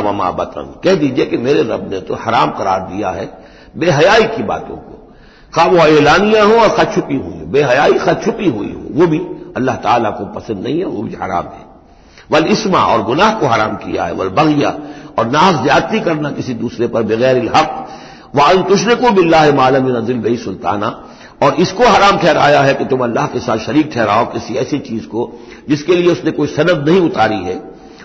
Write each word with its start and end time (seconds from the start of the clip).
वमा 0.00 0.30
बतन। 0.30 0.74
कह 0.84 0.94
दीजिए 0.94 1.24
कि 1.24 1.36
मेरे 1.36 1.62
रब 1.62 1.88
ने 1.90 2.00
तो 2.00 2.14
हराम 2.14 2.50
करार 2.50 2.80
दिया 2.80 3.10
है 3.10 3.26
बेहयाई 3.76 4.24
की 4.26 4.42
बातों 4.42 4.76
को। 4.76 5.14
खा 5.54 5.64
वो 5.64 5.86
एलानिया 5.86 6.42
हो 6.44 6.54
और 6.54 6.68
खा 6.68 6.84
छुपी 6.84 7.16
हुई 7.16 7.44
बेहयाई 7.46 7.92
खा 7.92 8.12
छुपी 8.14 8.48
हुई 8.48 8.72
हो, 8.72 8.82
वो 8.90 9.06
भी 9.06 9.18
अल्लाह 9.56 9.76
ताला 9.76 10.10
को 10.10 10.24
पसंद 10.24 10.58
नहीं 10.58 10.78
है, 10.78 10.84
वो 10.84 11.02
भी 11.02 11.14
हराम 11.14 11.44
है। 11.44 11.64
वल 12.32 12.44
इसमा, 12.46 12.82
और 12.84 13.02
गुनाह 13.02 13.30
को 13.34 13.46
हराम 13.46 13.74
किया 13.76 14.04
है, 14.04 14.12
वल 14.12 14.28
बगिया, 14.28 14.70
और 15.18 15.26
नाज 15.26 15.62
ज्यादती 15.62 16.00
करना 16.00 16.30
किसी 16.30 16.54
दूसरे 16.54 16.86
पर 16.86 17.02
बगैर 17.02 17.52
हक 17.56 17.88
व 18.34 18.40
अन 18.40 18.62
तुशरे 18.62 18.94
को 18.94 19.10
बिल्ला 19.10 19.52
मालम 19.52 19.86
नजिल 19.96 20.16
गई 20.16 20.36
सुल्ताना। 20.36 20.88
और 21.40 21.54
इसको 21.56 21.84
हराम 21.86 22.18
ठहराया 22.18 22.60
है 22.62 22.74
कि 22.74 22.84
तुम 22.84 23.00
अल्लाह 23.00 23.26
के 23.26 23.40
साथ 23.40 23.58
शरीक 23.58 23.90
ठहराओ 23.94 24.24
किसी 24.32 24.54
ऐसी 24.56 24.78
चीज़ 24.80 25.06
को 25.06 25.30
जिसके 25.68 25.94
लिए 25.96 26.12
उसने 26.12 26.30
कोई 26.30 26.46
सनद 26.48 26.88
नहीं 26.88 27.00
उतारी 27.00 27.42
है। 27.44 27.54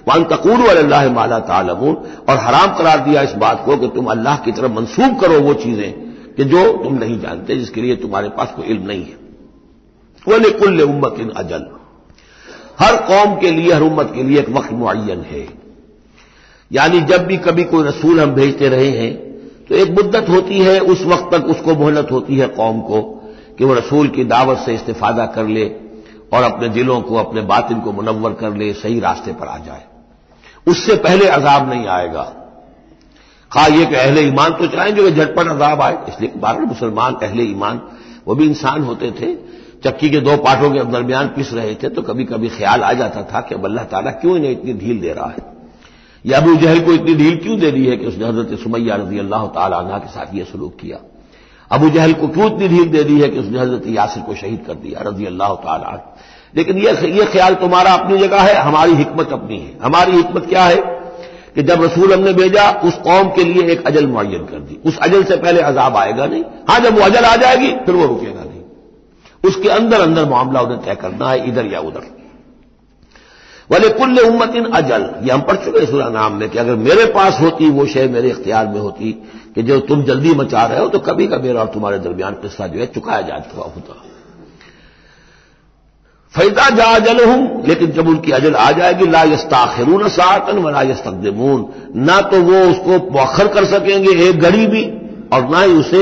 वन 0.07 0.23
तकूर 0.25 0.67
अल्लाह 0.69 1.09
माला 1.11 1.39
तालमून, 1.41 1.95
और 2.29 2.37
हराम 2.37 2.75
करार 2.77 2.99
दिया 2.99 3.21
इस 3.21 3.33
बात 3.37 3.63
को 3.65 3.77
कि 3.77 3.87
तुम 3.95 4.05
अल्लाह 4.05 4.37
की 4.37 4.51
तरफ़ 4.51 4.71
मंसूब 4.71 5.19
करो 5.21 5.39
वो 5.41 5.53
चीज़ें 5.55 5.91
कि 6.35 6.43
जो 6.45 6.61
तुम 6.83 6.97
नहीं 6.97 7.19
जानते, 7.19 7.55
जिसके 7.55 7.81
लिए 7.81 7.95
तुम्हारे 7.97 8.29
पास 8.29 8.53
कोई 8.55 8.65
इल्म 8.65 8.87
नहीं 8.87 9.03
है। 9.03 9.17
वह 10.27 10.49
कुल्ल 10.59 10.81
उम्मत 10.83 11.15
इन 11.19 11.29
अजल। 11.37 11.65
हर 12.79 12.95
कौम 13.03 13.35
के 13.35 13.51
लिए, 13.51 13.71
हर 13.73 13.81
उम्मत 13.81 14.11
के 14.15 14.23
लिए 14.23 14.39
एक 14.39 14.49
वक्त 14.49 14.71
मुन 14.73 15.25
है। 15.31 15.47
यानी 16.71 16.99
जब 17.03 17.25
भी 17.25 17.37
कभी 17.39 17.63
कोई 17.65 17.83
रसूल 17.83 18.19
हम 18.19 18.31
भेजते 18.33 18.69
रहे 18.69 18.89
हैं 18.91 19.13
तो 19.65 19.75
एक 19.75 19.89
मुद्दत 19.91 20.29
होती 20.29 20.59
है, 20.59 20.79
उस 20.79 21.03
वक्त 21.03 21.29
तक 21.31 21.45
उसको 21.47 21.75
मोहलत 21.75 22.11
होती 22.11 22.35
है 22.37 22.47
कौम 22.53 22.79
को। 22.81 22.99
कि 23.57 23.65
वो 23.65 23.73
रसूल 23.73 24.07
की 24.07 24.23
दावत 24.23 24.57
से 24.57 24.73
इस्तेफादा 24.73 25.25
कर 25.25 25.47
ले 25.47 25.65
और 26.33 26.43
अपने 26.43 26.69
दिलों 26.69 27.01
को, 27.01 27.15
अपने 27.15 27.41
बातिन 27.41 27.79
को 27.79 27.91
मुनवर 27.91 28.33
कर 28.33 28.53
ले, 28.53 28.73
सही 28.73 28.99
रास्ते 28.99 29.33
पर 29.33 29.47
आ 29.47 29.57
जाए। 29.57 29.83
उससे 30.67 30.95
पहले 30.95 31.27
अजाब 31.27 31.69
नहीं 31.69 31.87
आएगा। 31.87 32.23
खा 33.51 33.65
ये 33.65 33.85
कि 33.85 33.95
अहले 33.95 34.21
ईमान 34.21 34.51
तो 34.51 34.67
चाहें 34.67 34.95
जो 34.95 35.09
झटपट 35.09 35.47
अजाब 35.47 35.81
आए, 35.81 35.97
इसलिए 36.09 36.31
बार 36.37 36.59
मुसलमान 36.61 37.15
अहले 37.23 37.43
ईमान, 37.43 37.81
वो 38.27 38.35
भी 38.35 38.45
इंसान 38.45 38.83
होते 38.83 39.11
थे। 39.11 39.33
चक्की 39.83 40.09
के 40.09 40.19
दो 40.19 40.37
पाठों 40.37 40.71
के 40.71 40.83
दरमियान 40.83 41.27
पिस 41.27 41.53
रहे 41.53 41.75
थे 41.75 41.89
तो 41.89 42.01
कभी 42.01 42.23
कभी 42.25 42.49
ख्याल 42.49 42.83
आ 42.83 42.93
जाता 42.93 43.23
था 43.23 43.41
कि 43.41 43.55
अब 43.55 43.65
अल्लाह 43.65 43.83
ताला 43.85 44.11
क्यों 44.11 44.35
इन्हें 44.37 44.51
इतनी 44.51 44.73
ढील 44.73 45.01
दे 45.01 45.13
रहा 45.13 45.27
है? 45.27 45.43
या 46.25 46.37
अबू 46.37 46.55
जहल 46.55 46.79
को 46.79 46.93
इतनी 46.93 47.15
ढील 47.15 47.37
क्यों 47.37 47.59
दे 47.59 47.71
दी 47.71 47.85
है 47.85 47.97
कि 47.97 48.05
उसने 48.05 48.25
हज़रत 48.25 48.59
सुमैया 48.59 48.95
रज़ी 48.95 49.19
अल्लाह 49.19 49.45
तला 49.47 49.97
के 49.97 50.07
साथ 50.07 50.33
यह 50.35 50.43
सलूक 50.43 50.75
किया? 50.81 50.97
अबू 51.71 51.89
जहल 51.89 52.13
को 52.13 52.27
क्यों 52.27 52.47
इतनी 52.47 52.67
ढील 52.67 52.89
दे 52.89 53.03
दी 53.03 53.21
है 53.21 53.29
कि 53.29 53.39
उसने 53.39 53.59
हज़रत 53.59 53.83
यासिर 53.87 54.23
को 54.23 54.35
शहीद 54.35 54.63
कर 54.67 54.73
दिया 54.73 55.09
रज़ी 55.09 55.25
अल्लाह 55.25 55.49
तला 55.49 56.15
लेकिन 56.57 56.77
यह 56.77 57.25
ख्याल 57.25 57.55
तुम्हारा 57.55 57.93
अपनी 57.93 58.17
जगह 58.17 58.41
है, 58.41 58.55
हमारी 58.55 58.93
हिकमत 58.93 59.29
अपनी 59.31 59.57
है। 59.57 59.77
हमारी 59.81 60.11
हिकमत 60.11 60.45
क्या 60.49 60.63
है? 60.63 60.95
कि 61.55 61.63
जब 61.63 61.83
रसूल 61.83 62.13
हमने 62.13 62.33
भेजा, 62.33 62.71
उस 62.71 62.95
कौम 62.95 63.29
के 63.29 63.43
लिए 63.43 63.69
एक 63.71 63.87
अजल 63.87 64.07
मुन 64.07 64.25
कर 64.25 64.59
दी। 64.59 64.79
उस 64.85 64.97
अजल 64.97 65.23
से 65.23 65.35
पहले 65.35 65.61
अजाब 65.61 65.97
आएगा 65.97 66.25
नहीं। 66.25 66.43
हाँ, 66.69 66.79
जब 66.79 66.97
वो 66.97 67.05
अजल 67.05 67.25
आ 67.25 67.35
जाएगी, 67.35 67.71
फिर 67.71 67.95
वो 67.95 68.05
रुकेगा 68.05 68.43
नहीं। 68.43 68.61
उसके 69.45 69.69
अंदर 69.69 70.01
अंदर 70.01 70.25
मामला 70.25 70.61
उन्हें 70.61 70.81
तय 70.81 70.95
करना 70.95 71.29
है, 71.29 71.49
इधर 71.49 71.65
या 71.65 71.79
उधर। 71.79 72.14
वाले 73.69 73.89
कुल्ल 73.89 74.19
उम्मतिन 74.21 74.65
अजल। 74.71 75.09
ये 75.23 75.31
हम 75.31 75.41
पढ़ 75.41 75.55
चुके 75.55 75.85
सुरा 75.85 76.09
नाम 76.09 76.33
में 76.33 76.49
कि 76.49 76.57
अगर 76.57 76.75
मेरे 76.77 77.05
पास 77.13 77.39
होती, 77.41 77.69
वो 77.69 77.85
शय 77.85 78.07
मेरे 78.07 78.29
इख्तियार 78.29 78.67
में 78.67 78.79
होती 78.79 79.11
कि 79.55 79.63
जो 79.63 79.79
तुम 79.81 80.03
जल्दी 80.03 80.33
मचा 80.33 80.65
रहे 80.65 80.79
हो 80.79 80.87
तो 80.87 80.99
कभी 81.01 81.27
का 81.27 81.37
मेरा 81.37 81.61
और 81.61 81.67
तुम्हारे 81.67 81.99
दरमियान 81.99 82.33
किस्सा 82.33 82.67
जो 82.67 82.79
है 82.79 82.85
चुकाया 82.85 83.21
जा 83.21 83.39
चुका 83.41 83.63
होता 83.65 84.01
फैदा 86.33 86.69
जा 86.69 86.85
अजल 86.95 87.23
हूँ 87.25 87.65
लेकिन 87.67 87.91
जब 87.91 88.07
उनकी 88.07 88.31
अजल 88.31 88.55
आ 88.55 88.71
जाएगी, 88.71 89.05
ला 89.05 89.21
यस्ताखिरून 89.23 90.07
सातन 90.09 90.57
व 90.57 90.69
ला 90.69 90.81
यस्तकदमून। 90.81 91.65
ना 91.97 92.19
तो 92.21 92.41
वो 92.41 92.59
उसको 92.71 92.97
मौखर 93.11 93.47
कर 93.47 93.65
सकेंगे 93.65 94.11
एक 94.25 94.39
घड़ी 94.39 94.65
भी 94.67 94.83
और 95.33 95.47
ना 95.49 95.61
ही 95.61 95.73
उसे, 95.73 96.01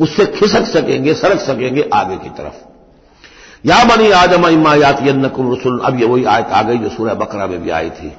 उससे 0.00 0.26
खिसक 0.28 0.66
सकेंगे, 0.66 1.14
सरक 1.14 1.40
सकेंगे 1.40 1.88
आगे 1.94 2.16
की 2.16 2.30
तरफ़। 2.38 2.69
या 3.66 3.84
बनी 3.84 4.10
आदम 4.10 4.46
इम्मा 4.46 4.74
यात 4.74 5.02
यन्नकुम 5.02 5.52
रसुल। 5.52 5.80
अब 5.84 6.00
ये 6.00 6.06
वही 6.06 6.24
आयत 6.24 6.46
आ 6.46 6.62
गई 6.62 6.78
जो 6.78 6.88
सूर्य 6.88 7.14
बकरा 7.14 7.46
में 7.46 7.62
भी 7.62 7.70
आई 7.70 7.90
थी। 7.90 8.12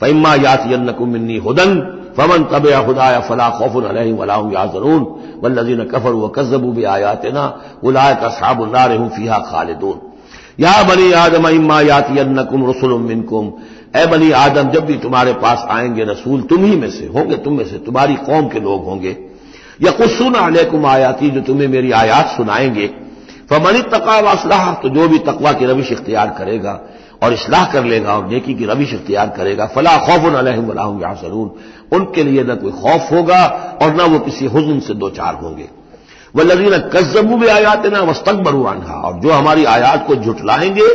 फइम्मा 0.00 0.34
यात 0.34 0.64
यन्नकुम 0.66 1.08
मिन्नी 1.08 1.36
हुदन, 1.36 1.80
फमन 2.16 2.44
तब 2.44 2.86
खुदाया 2.86 3.20
फला 3.20 3.48
खौफुन 3.50 3.84
अलैहि 3.84 4.12
वलाहुम 4.12 4.52
याजरून। 4.52 5.06
वल्लजीन 5.42 5.84
कफर 5.84 6.10
व 6.10 6.28
कज़बू 6.28 6.72
भी 6.72 6.84
आयातना 6.84 7.60
उलायक 7.84 8.18
असहाबुन्नार 8.18 8.96
हुम 8.96 9.08
फीहा 9.08 9.38
खालिदून। 9.38 10.00
या 10.60 10.82
बनी 10.82 11.12
आदम 11.12 11.48
इम्मा 11.48 11.80
यात 11.80 12.08
यन्नकुम 12.10 12.70
रसुल 12.70 12.92
मिनकुम। 12.92 13.52
ए 13.96 14.06
बनी 14.06 14.30
आदम, 14.30 14.70
जब 14.70 14.86
भी 14.86 14.94
तुम्हारे 14.94 15.32
पास 15.32 15.66
आएँगे 15.70 16.04
रसूल, 16.04 16.40
तुम 16.40 16.64
ही 16.64 16.76
में 16.76 16.90
से 16.90 17.06
होंगे, 17.06 17.36
तुम 17.36 17.58
में 17.58 17.64
से 17.64 17.78
तुम्हारी 17.78 18.14
कौम 18.14 18.48
के 18.48 18.60
लोग 18.60 18.84
होंगे। 18.84 19.16
या 19.82 19.90
कुछ 19.90 20.10
सुना 20.10 20.38
अलैकुम 20.38 20.86
आयाती, 20.86 21.30
जो 21.30 21.40
तुम्हें 21.40 21.68
मेरी 21.68 21.90
आयात 21.90 22.26
सुनाएँगे। 22.26 23.07
फमनी 23.50 23.80
तका 23.90 24.18
वसलाह 24.22 24.72
तो 24.74 24.88
जो 24.88 25.08
भी 25.08 25.18
तकवा 25.20 25.52
की 25.52 25.66
रविश 25.66 25.92
इख्तियार 25.92 26.34
करेगा 26.38 26.80
और 27.22 27.32
इसलाह 27.32 27.64
कर 27.72 27.84
लेगा 27.84 28.16
और 28.16 28.26
नेकी 28.28 28.54
की 28.54 28.64
रविश 28.64 28.92
इख्तियार 28.94 29.28
करेगा, 29.36 29.66
फला 29.66 29.96
खौफ 29.98 30.24
अलहम 30.26 31.00
यासरून 31.02 31.50
उनके 31.92 32.22
लिए 32.22 32.44
न 32.44 32.54
कोई 32.54 32.72
खौफ 32.72 33.12
होगा 33.12 33.44
और 33.82 33.94
न 33.94 34.08
वो 34.12 34.18
किसी 34.18 34.46
हुजन 34.46 34.80
से 34.80 34.94
दो 34.94 35.08
चार 35.10 35.34
होंगे। 35.34 35.68
वह 36.34 36.44
लजीन 36.44 36.78
कस्जबू 36.92 37.36
भी 37.36 37.46
आयात 37.48 37.86
ना 37.86 38.00
वस्तक 38.02 38.34
बरुआनहा 38.44 39.00
और 39.00 39.18
जो 39.20 39.32
हमारी 39.32 39.64
आयात 39.66 40.06
को 40.06 40.14
झुटलाएँगे 40.14 40.88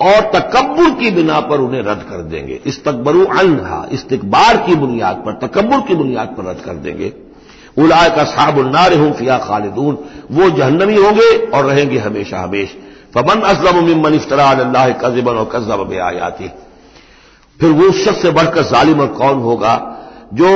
और 0.00 0.20
तकबर 0.34 0.90
की 0.90 1.10
बिना 1.10 1.38
पर 1.40 1.60
उन्हें 1.60 1.80
रद्द 1.82 2.02
कर 2.02 2.22
देंगे। 2.24 2.60
इस 2.66 2.82
तकबरू 2.84 3.24
अन 3.24 3.38
अनहा, 3.38 3.86
इस्तकबार 3.92 4.56
की 4.56 4.74
बुनियाद 4.74 5.22
पर 5.26 5.32
तकबर 5.46 5.80
की 5.80 5.94
बुनियाद 5.94 6.34
पर 6.36 6.50
रद्द 6.50 6.60
कर 6.60 6.74
देंगे। 6.76 7.12
उलाय 7.78 8.08
का 8.10 8.24
साबुल्नार 8.26 8.94
हूँ 8.94 9.12
फिया 9.12 9.38
खालिदून। 9.38 9.98
वो 10.30 10.48
जहन्नमी 10.50 10.96
होंगे 10.96 11.36
और 11.48 11.64
रहेंगे 11.64 11.98
हमेशा 11.98 12.40
हमेश। 12.40 12.76
फमन 13.14 13.40
असलम 13.40 13.84
मिमन 13.84 14.14
इफ्तरा 14.14 14.48
अल्लाह 14.50 14.88
कजिबन 15.00 15.34
और 15.34 15.50
कजब 15.54 15.86
बे 15.88 15.98
आयाती। 15.98 16.48
फिर 17.60 17.70
वो 17.70 17.90
शख्स 17.94 18.22
से 18.22 18.30
बढ़कर 18.30 18.62
जालिम 18.62 19.00
और 19.00 19.06
कौन 19.06 19.38
होगा 19.38 19.74
जो 20.34 20.48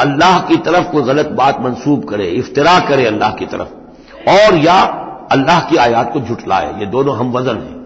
अल्लाह 0.00 0.38
की 0.40 0.56
तरफ़ 0.56 0.90
कोई 0.92 1.02
गलत 1.02 1.28
बात 1.28 1.60
मंसूब 1.60 2.04
करे, 2.04 2.26
इफ्तरा 2.26 2.78
करे 2.80 3.06
अल्लाह 3.06 3.30
की 3.30 3.46
तरफ़। 3.46 4.30
और 4.30 4.56
या 4.58 4.80
अल्लाह 5.32 5.60
की 5.60 5.76
आयात 5.76 6.12
को 6.12 6.20
झुटलाए 6.20 6.80
ये 6.80 6.86
दोनों 6.86 7.16
हम 7.16 7.32
वज़न 7.32 7.56
हैं। 7.56 7.76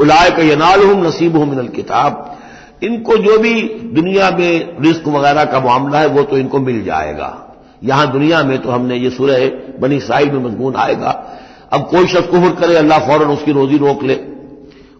उलाय 0.00 0.30
का 0.30 0.42
यनाल 0.42 0.82
हम 0.82 1.06
नसीब 1.06 1.36
हूँ 1.36 1.46
मिनल 1.46 1.68
किताब। 1.68 2.38
इनको 2.82 3.16
जो 3.16 3.38
भी 3.38 3.60
दुनिया 3.92 4.30
में 4.30 4.76
रिस्क 4.80 5.08
वगैरह 5.08 5.44
का 5.44 5.60
मामला 5.60 5.98
है, 5.98 6.06
वो 6.06 6.22
तो 6.22 6.38
इनको 6.38 6.58
मिल 6.60 6.84
जाएगा। 6.84 7.47
यहाँ 7.84 8.12
दुनिया 8.12 8.42
में 8.42 8.58
तो 8.58 8.70
हमने 8.70 8.96
ये 8.96 9.10
सुरह 9.10 9.50
बनी 9.80 10.00
साइड 10.00 10.32
में 10.32 10.44
मजमून 10.44 10.74
आएगा। 10.74 11.24
अब 11.72 11.80
कोई 11.80 12.06
शख्स 12.06 12.26
कुफर 12.26 12.50
करे, 12.50 12.76
अल्लाह 12.76 12.98
फ़ौरन 12.98 13.28
उसकी 13.28 13.52
रोजी 13.52 13.78
रोक 13.78 14.02
ले। 14.02 14.14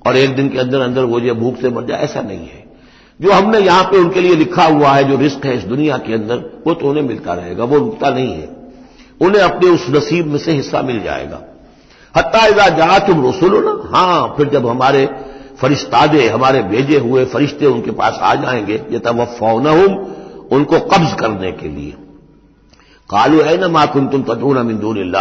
और 0.06 0.16
एक 0.16 0.36
दिन 0.36 0.48
के 0.48 0.58
अंदर 0.58 0.80
अंदर 0.80 1.04
वो 1.04 1.20
जो 1.20 1.34
भूख 1.34 1.60
से 1.60 1.68
मर 1.68 1.84
जाए, 1.84 2.00
ऐसा 2.00 2.20
नहीं 2.20 2.38
है। 2.38 2.66
जो 3.20 3.32
हमने 3.32 3.58
यहाँ 3.58 3.84
पे 3.84 3.98
उनके 3.98 4.20
लिए 4.20 4.34
लिखा 4.34 4.64
हुआ 4.64 4.90
है, 4.90 5.04
जो 5.04 5.16
रिस्क 5.16 5.46
है 5.46 5.56
इस 5.56 5.62
दुनिया 5.62 5.96
के 5.96 6.14
अंदर, 6.14 6.62
वो 6.66 6.74
तो 6.74 6.88
उन्हें 6.88 7.04
मिलता 7.04 7.34
रहेगा, 7.34 7.64
वो 7.64 7.78
रुकता 7.78 8.10
नहीं 8.10 8.32
है। 8.32 8.48
उन्हें 9.20 9.42
अपने 9.42 9.70
उस 9.70 9.86
नसीब 9.90 10.26
में 10.26 10.38
से 10.38 10.52
हिस्सा 10.52 10.82
मिल 10.82 11.02
जाएगा। 11.02 11.42
हत्या 12.16 12.46
इजा 12.46 12.68
जहाँ 12.68 13.00
तुम 13.00 13.28
रसुल 13.28 13.64
ना 13.64 13.98
हाँ, 13.98 14.34
फिर 14.36 14.48
जब 14.48 14.66
हमारे 14.66 15.08
फरिश्तादे, 15.60 16.28
हमारे 16.28 16.62
भेजे 16.62 16.98
हुए 16.98 17.24
फरिश्ते 17.24 17.66
उनके 17.66 17.90
पास 17.90 18.18
आ 18.22 18.34
जाएँगे 18.34 18.82
ये 18.90 18.98
तब 18.98 19.24
फौन 19.24 19.66
उनको 20.52 20.80
कब्ज 20.80 21.16
करने 21.20 21.52
के 21.52 21.68
लिए। 21.68 21.94
कालू 23.10 23.40
है 23.42 23.56
ना 23.58 23.68
माकुन 23.68 24.06
तुम 24.08 24.22
तदून 24.22 24.66
मिंदून 24.66 25.12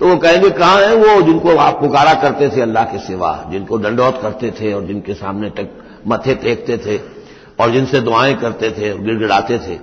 तो 0.00 0.08
वो 0.08 0.16
कहेंगे, 0.16 0.50
कहाँ 0.50 0.80
है 0.80 0.94
वो 0.94 1.20
जिनको 1.22 1.56
आप 1.56 1.80
पुकारा 1.80 2.12
करते 2.14 2.48
थे 2.48 2.60
अल्लाह 2.60 2.84
के 2.84 2.98
सिवा, 2.98 3.32
जिनको 3.50 3.78
दंडौत 3.78 4.18
करते 4.22 4.50
थे 4.50 4.72
और 4.72 4.84
जिनके 4.84 5.14
सामने 5.14 5.50
तक 5.50 5.70
मथे 6.08 6.34
टेकते 6.34 6.76
थे 6.76 6.96
और 7.60 7.70
जिनसे 7.70 8.00
दुआएँ 8.00 8.34
करते 8.34 8.70
थे, 8.70 8.96
गिड़गिड़ाते 8.98 9.58
थे। 9.58 9.74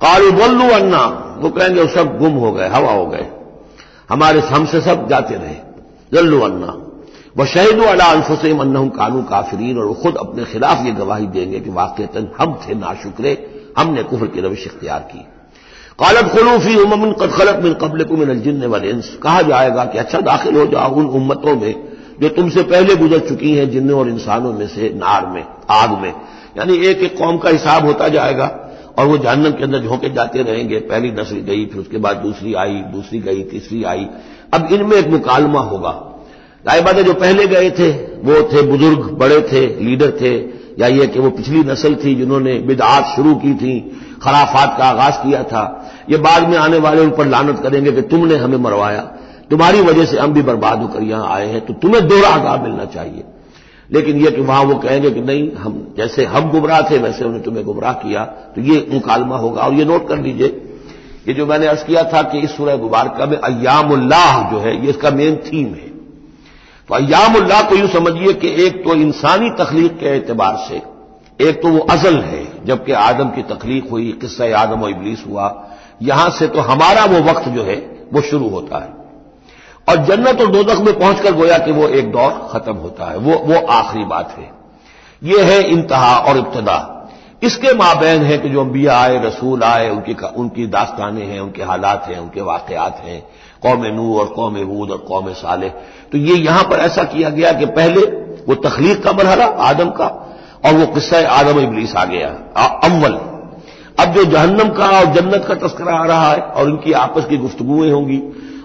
कालू 0.00 0.30
बोल्लू 0.32 0.68
अन्ना, 0.70 1.02
वो 1.40 1.50
कहेंगे, 1.50 1.80
वो 1.80 1.88
सब 1.88 2.18
गुम 2.18 2.32
हो 2.32 2.52
गए, 2.52 2.68
हवा 2.68 2.92
हो 2.92 3.06
गए। 3.06 3.26
हमारे 4.10 4.40
हमसे 4.40 4.80
सब 4.80 5.08
जाते 5.08 5.34
रहे। 5.34 5.56
जल्लू 6.12 6.40
अन्ना। 6.40 6.74
वह 7.36 7.44
शहीद 7.44 7.82
अला 7.82 8.04
अनफुसम 8.04 8.58
अन्नहम 8.58 8.88
कानू 8.88 9.22
काफरीन, 9.22 9.78
और 9.78 9.94
खुद 9.94 10.16
अपने 10.16 10.44
खिलाफ 10.44 10.84
ये 10.86 10.92
गवाही 10.92 11.26
देंगे 11.26 11.60
कि 11.60 11.70
वाकता 11.70 12.26
हम 12.38 12.58
थे 12.64 12.74
नाशुक्रे, 12.74 13.36
हमने 13.78 14.02
कुफर 14.02 14.26
की 14.26 14.40
रविश 14.40 14.66
इख्तियार 14.66 15.00
की। 15.12 15.26
कालत 15.98 16.24
खलूफी 16.24 16.76
उमन 16.76 17.12
कद 17.12 17.30
खलत 17.30 17.60
मिन 17.64 17.72
कबल 17.72 18.04
को 18.04 18.16
मिन 18.16 18.40
जिन 18.40 18.64
वलिस 18.64 19.16
कहा 19.16 19.42
जाएगा 19.42 19.84
कि 19.84 19.98
अच्छा 19.98 20.20
दाखिल 20.20 20.56
हो 20.56 20.66
जाओ 20.66 20.94
उन 20.94 21.06
उम्मतों 21.06 21.56
में 21.56 21.74
जो 22.20 22.28
तुमसे 22.28 22.62
पहले 22.62 22.96
गुजर 22.96 23.18
चुकी 23.18 23.54
हैं, 23.54 23.70
जिन्नों 23.70 23.98
और 24.00 24.08
इंसानों 24.08 24.52
में 24.52 24.66
से 24.68 24.92
नार 24.94 25.26
में, 25.26 25.44
आग 25.70 25.90
में। 25.90 26.12
यानी 26.58 26.76
एक 26.76 26.98
एक 26.98 27.18
कौम 27.18 27.38
का 27.38 27.50
हिसाब 27.50 27.86
होता 27.86 28.08
जाएगा 28.08 28.74
और 28.98 29.06
वो 29.06 29.18
जहन्नम 29.18 29.50
के 29.50 29.64
अंदर 29.64 29.78
झोंके 29.78 30.08
जाते 30.08 30.42
रहेंगे। 30.42 30.78
पहली 30.78 31.10
नस्ल 31.10 31.36
गई, 31.36 31.66
फिर 31.66 31.80
उसके 31.80 31.98
बाद 31.98 32.16
दूसरी 32.16 32.54
आई, 32.54 32.74
दूसरी 32.74 33.18
गई, 33.18 33.42
तीसरी 33.42 33.84
आई। 33.84 34.06
अब 34.54 34.68
इनमें 34.72 34.96
एक 34.96 35.08
मुकालमा 35.08 35.60
होगा। 35.60 35.90
बात 36.66 36.96
जो 36.96 37.14
पहले 37.14 37.46
गए 37.46 37.70
थे, 37.70 37.90
वो 38.24 38.42
थे 38.52 38.62
बुज़ुर्ग, 38.62 38.98
बड़े 38.98 39.40
थे, 39.40 39.84
लीडर 39.84 40.10
थे। 40.10 40.64
या 40.78 40.86
ये 40.86 41.06
कि 41.06 41.18
वो 41.18 41.30
पिछली 41.30 41.60
नस्ल 41.60 41.94
थी 41.94 42.14
जिन्होंने 42.14 42.58
बिदात 42.58 43.16
शुरू 43.16 43.34
की 43.34 43.54
थी 43.54 44.00
खराफात 44.24 44.76
का 44.78 44.84
आगाज़ 44.86 45.14
किया 45.18 45.42
था। 45.44 45.62
ये 46.10 46.16
बाद 46.18 46.48
में 46.48 46.56
आने 46.58 46.78
वाले 46.78 47.02
उन 47.02 47.10
पर 47.10 47.26
लानत 47.26 47.60
करेंगे 47.62 47.92
कि 47.92 48.02
तुमने 48.08 48.36
हमें 48.36 48.58
मरवाया। 48.58 49.00
तुम्हारी 49.50 49.80
वजह 49.82 50.04
से 50.04 50.18
हम 50.18 50.32
भी 50.32 50.42
बर्बाद 50.42 50.82
होकर 50.82 51.02
यहाँ 51.02 51.28
आए 51.30 51.46
हैं 51.46 51.64
तो 51.66 51.74
तुम्हें 51.76 52.06
दो 52.08 52.22
आगाह 52.24 52.62
मिलना 52.62 52.84
चाहिए। 52.86 53.24
लेकिन 53.90 54.16
यह 54.16 54.30
कि 54.30 54.40
वहाँ 54.42 54.62
वो 54.64 54.74
कहेंगे 54.76 55.10
कि 55.10 55.20
नहीं, 55.22 55.50
हम 55.54 55.94
जैसे 55.96 56.24
हम 56.26 56.50
गुमराह 56.50 56.80
थे, 56.82 56.98
वैसे 56.98 57.24
उन्हें 57.24 57.42
तुम्हें 57.42 57.64
गुमराह 57.66 57.92
किया 57.94 58.24
तो 58.54 58.60
ये 58.62 58.86
मुकालमा 58.92 59.36
होगा। 59.36 59.62
और 59.62 59.74
ये 59.74 59.84
नोट 59.84 60.08
कर 60.08 60.18
लीजिए, 60.18 60.46
ये 61.28 61.34
जो 61.34 61.46
मैंने 61.46 61.66
अर्ज़ 61.66 61.84
किया 61.84 62.02
था 62.04 62.22
कि 62.22 62.38
इस 62.38 62.56
सूरह 62.56 62.76
मुबारक 62.76 63.28
में 63.30 63.36
अयामुल्लाह 63.38 64.50
जो 64.50 64.58
है, 64.58 64.74
ये 64.84 64.90
इसका 64.90 65.10
मेन 65.10 65.36
थीम 65.46 65.66
है। 65.66 65.92
तो 66.88 66.94
अयामुल्लाह 66.94 67.62
को 67.62 67.76
यूँ 67.76 67.88
समझिए 67.88 68.32
कि 68.34 68.48
एक 68.64 68.82
तो 68.84 68.94
इंसानी 68.96 69.50
तखलीक 69.58 69.98
के 69.98 70.16
एतबार 70.16 70.56
से 70.68 70.80
एक 71.40 71.62
तो 71.62 71.68
वो 71.68 71.78
अजल 71.78 72.20
है, 72.20 72.66
जबकि 72.66 72.92
आदम 72.92 73.28
की 73.28 73.42
तकलीफ़ 73.42 73.84
हुई, 73.90 74.18
किस्सा 74.20 74.60
आदम 74.60 74.82
और 74.82 74.90
इबलीस 74.90 75.24
हुआ। 75.28 75.64
यहाँ 76.02 76.30
से 76.30 76.46
तो 76.46 76.60
हमारा 76.60 77.04
वो 77.04 77.18
वक्त 77.18 77.48
जो 77.48 77.62
है, 77.62 77.76
वो 78.12 78.20
शुरू 78.20 78.48
होता 78.48 78.78
है। 78.78 79.04
और 79.88 80.04
जन्नत 80.04 80.40
और 80.40 80.46
दोदख 80.46 80.78
में 80.78 80.98
पहुंचकर 80.98 81.32
गोया 81.32 81.58
कि 81.58 81.72
वो 81.72 81.88
एक 81.88 82.12
दौर 82.12 82.48
खत्म 82.52 82.72
होता 82.72 83.10
है। 83.10 83.16
वो 83.16 83.34
वो 83.34 83.66
आखिरी 83.66 84.04
बात 84.04 84.34
है। 84.38 84.50
ये 85.22 85.42
है 85.42 85.62
इंतहा 85.62 86.18
और 86.18 86.36
इब्तदा। 86.36 86.90
इसके 87.42 87.74
माबेन 87.74 88.22
है 88.22 88.38
कि 88.38 88.48
जो 88.48 88.60
अंबिया 88.60 88.98
आए, 88.98 89.24
रसूल 89.24 89.62
आए, 89.62 89.90
उनकी 89.90 90.16
उनकी 90.36 90.66
दास्तानें 90.66 91.26
हैं, 91.26 91.40
उनके 91.40 91.62
हालात 91.62 92.06
हैं, 92.08 92.18
उनके 92.18 92.40
वाकयात 92.40 93.02
हैं। 93.04 93.26
कौम 93.62 93.84
नू 93.86 94.18
और 94.18 94.26
कौम 94.26 94.56
हूद 94.56 94.90
और 94.90 94.98
कौम 94.98 95.32
साले 95.32 95.68
तो 96.12 96.18
ये 96.18 96.34
यहाँ 96.34 96.64
पर 96.64 96.76
ऐसा 96.76 97.04
किया 97.04 97.30
गया 97.30 97.52
कि 97.52 97.66
पहले 97.66 98.00
वो 98.48 98.54
तखलीक 98.54 99.02
का 99.04 99.12
मरहला, 99.12 99.44
आदम 99.44 99.90
का 99.90 100.23
और 100.64 100.74
वो 100.74 100.86
किस्सा 100.86 101.18
आदम 101.30 101.60
इबलीस 101.60 101.94
आ 101.96 102.04
गया 102.04 102.28
अव्वल। 102.84 103.18
अब 104.00 104.14
जो 104.14 104.24
जहन्नम 104.24 104.68
का 104.68 104.86
और 104.90 105.12
जन्नत 105.14 105.44
का 105.48 105.54
तस्करा 105.56 105.94
आ 105.94 106.04
रहा 106.06 106.30
है 106.30 106.40
और 106.40 106.68
इनकी 106.68 106.92
आपस 106.94 107.24
की 107.24 107.36
गुफ्तगुएँ 107.36 107.90
होंगी, 107.92 108.20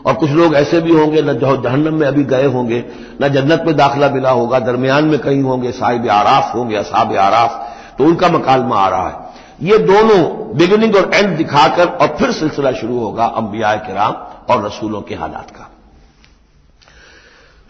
और 0.05 0.13
कुछ 0.13 0.29
लोग 0.31 0.55
ऐसे 0.55 0.79
भी 0.81 0.93
होंगे, 0.93 1.21
न 1.21 1.33
जहन्नम 1.33 1.93
में 1.93 2.07
अभी 2.07 2.23
गए 2.23 2.45
होंगे, 2.45 2.83
न 3.21 3.27
जन्नत 3.27 3.63
में 3.67 3.75
दाखिला 3.77 4.09
मिला 4.09 4.31
होगा, 4.31 4.59
दरमियान 4.59 5.05
में 5.05 5.19
कहीं 5.19 5.41
होंगे, 5.43 5.71
साहिब 5.71 6.09
आराफ 6.09 6.53
होंगे, 6.55 6.75
असाब 6.75 7.15
आराफ 7.17 7.65
तो 7.97 8.05
उनका 8.05 8.27
मकालमा 8.29 8.75
आ 8.75 8.87
रहा 8.89 9.07
है। 9.07 9.67
ये 9.69 9.77
दोनों 9.77 10.57
बिगिनिंग 10.57 10.95
और 10.95 11.11
एंड 11.13 11.35
दिखाकर 11.37 11.85
और 11.85 12.15
फिर 12.19 12.31
सिलसिला 12.31 12.71
शुरू 12.71 12.99
होगा 12.99 13.25
अंबिया 13.37 13.75
कराम 13.87 14.13
और 14.49 14.65
रसूलों 14.65 15.01
के 15.01 15.15
हालात 15.15 15.49
का। 15.49 15.68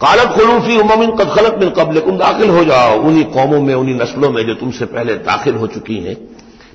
कालत 0.01 0.29
खलूफी 0.35 0.77
उमिन 0.77 1.09
कदखलत 1.11 1.55
मिन 1.59 1.69
कबल 1.69 1.99
तुम 1.99 2.17
दाखिल 2.17 2.49
हो 2.49 2.63
जाओ। 2.63 2.99
उन्हीं 2.99 3.23
कौमों 3.23 3.61
में, 3.61 3.73
उन्हीं 3.75 3.95
नस्लों 3.95 4.29
में 4.31 4.45
जो 4.47 4.53
तुमसे 4.53 4.85
पहले 4.85 5.13
दाखिल 5.13 5.55
हो 5.55 5.67
चुकी 5.67 5.95
हैं। 5.95 6.15